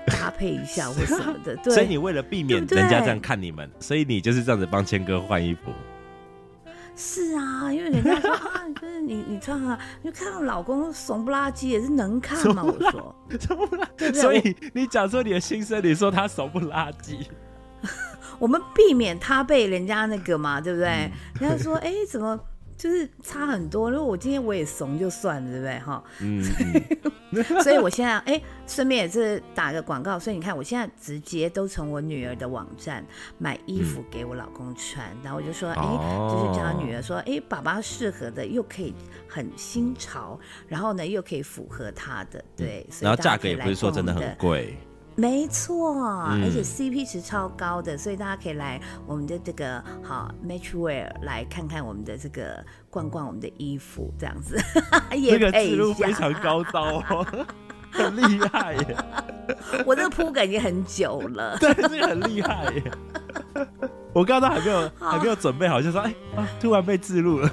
[0.07, 1.55] 搭配一下 或什么的？
[1.57, 5.73] 对，所以你为了避免人家这样看你们，所以你就是这样子帮谦哥换衣服。
[6.97, 12.65] 是啊，因为人家说 啊，就是你你穿啊，你就看到老公怂不拉几也是能看吗？
[12.65, 13.89] 我说，怎么了？
[13.97, 17.29] 对不对所以你讲出你的心声，你说他怂不拉几，
[18.41, 20.89] 我们避免他被人家那个嘛，对不对？
[20.89, 22.41] 嗯人家说哎、怎么？
[22.79, 25.79] 就是差很多，如果我今天我也怂就算了，对不对？
[25.81, 26.43] 哈，嗯，
[27.61, 33.05] 所以我现在哎，顺便也是打个广告，所以你看我现在直接都从我女儿的网站
[33.37, 36.29] 买衣服给我老公穿，然后我就说哎，哦。
[36.31, 38.95] 就是叫他女儿说哎，爸爸适合的又可以
[39.27, 44.79] 很新潮，然后呢又可以符合他的，对，所以然后价格也不是说真的很贵，
[45.21, 45.97] 没错，
[46.29, 54.57] 嗯而且 CP 值超高的，所以大家可以来我们的这个好 Matchwear 来看看我们的这个逛逛我们的衣服，这样子
[55.11, 55.75] 也 这个配一下。
[55.75, 57.27] 思路非常高招哦，
[57.91, 58.97] 很厉害耶，
[59.85, 61.59] 我这个铺梗已经很久了。
[61.59, 62.93] 对，这个很厉害耶。
[64.15, 67.51] 我刚刚都还没有还没有准备好，就说哎啊，突然被自录了，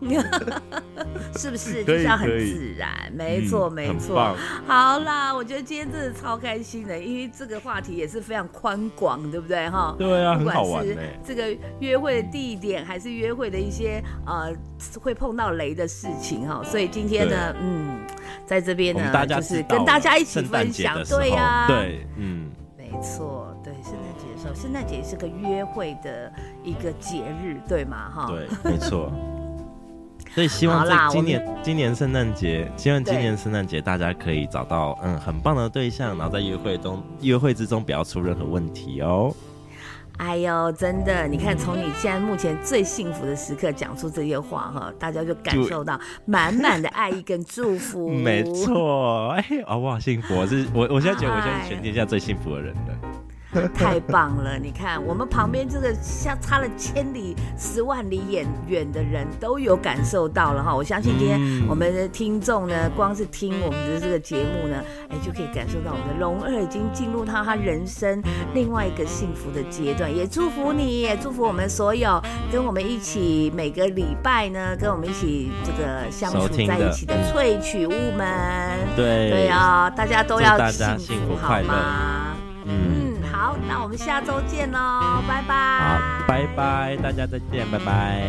[1.36, 1.84] 是不是？
[1.84, 4.36] 就是要很自然，没错、嗯没错。
[4.66, 9.94] 好啦，我觉得今天真的超开心的，因为这个话题也是非常宽广，对不对哈？
[9.98, 10.96] 对啊，不管很好玩是。
[11.24, 14.52] 这个约会的地点，还是约会的一些呃
[15.00, 18.00] 会碰到雷的事情哈，所以今天呢，嗯，
[18.46, 26.32] 在这边呢，就是跟大家一起分享对呀、对，嗯，没错，对，圣诞节的时候，圣诞节是个约会的
[26.64, 28.10] 一个节日，对吗？
[28.14, 29.12] 哈，对，没错。
[30.34, 39.34] 所以希望在今年今年圣诞节，希望今年圣诞节大家可以找到嗯很棒的对象，然后在约会中约会之中不要出任何问题哦。
[40.18, 48.10] 哎呦，真的，你看，从你现在目前最幸福的时刻讲出这些话哈，大家就感受到满满的爱意跟祝福。
[48.12, 52.98] 没错，哎，啊，我好幸福，我是我，我现在觉得我现在是全天下最幸福的人了。
[53.74, 54.58] 太棒了！
[54.58, 60.74] 你看，我们旁边这个像差了千里、十万里远远的人都有感受到了哈。
[60.74, 64.76] 我相信今天我们的听众呢，光是听我们的这个节目呢，
[65.08, 68.22] 哎，就可以感受到我们的龙二已经进入到他人生
[68.54, 70.14] 另外一个幸福的阶段。
[70.14, 72.22] 也祝福你，也祝福我们所有
[72.52, 78.78] 跟我们一起每个礼拜呢，跟我们一起这个相处在一起的萃取物们。
[78.94, 82.36] 对对啊，大家都要幸福好吗？
[82.64, 83.09] 嗯。
[83.40, 85.22] 好，那我们下周见喽。
[85.26, 88.28] 拜拜，好，拜拜，大家再见，拜拜。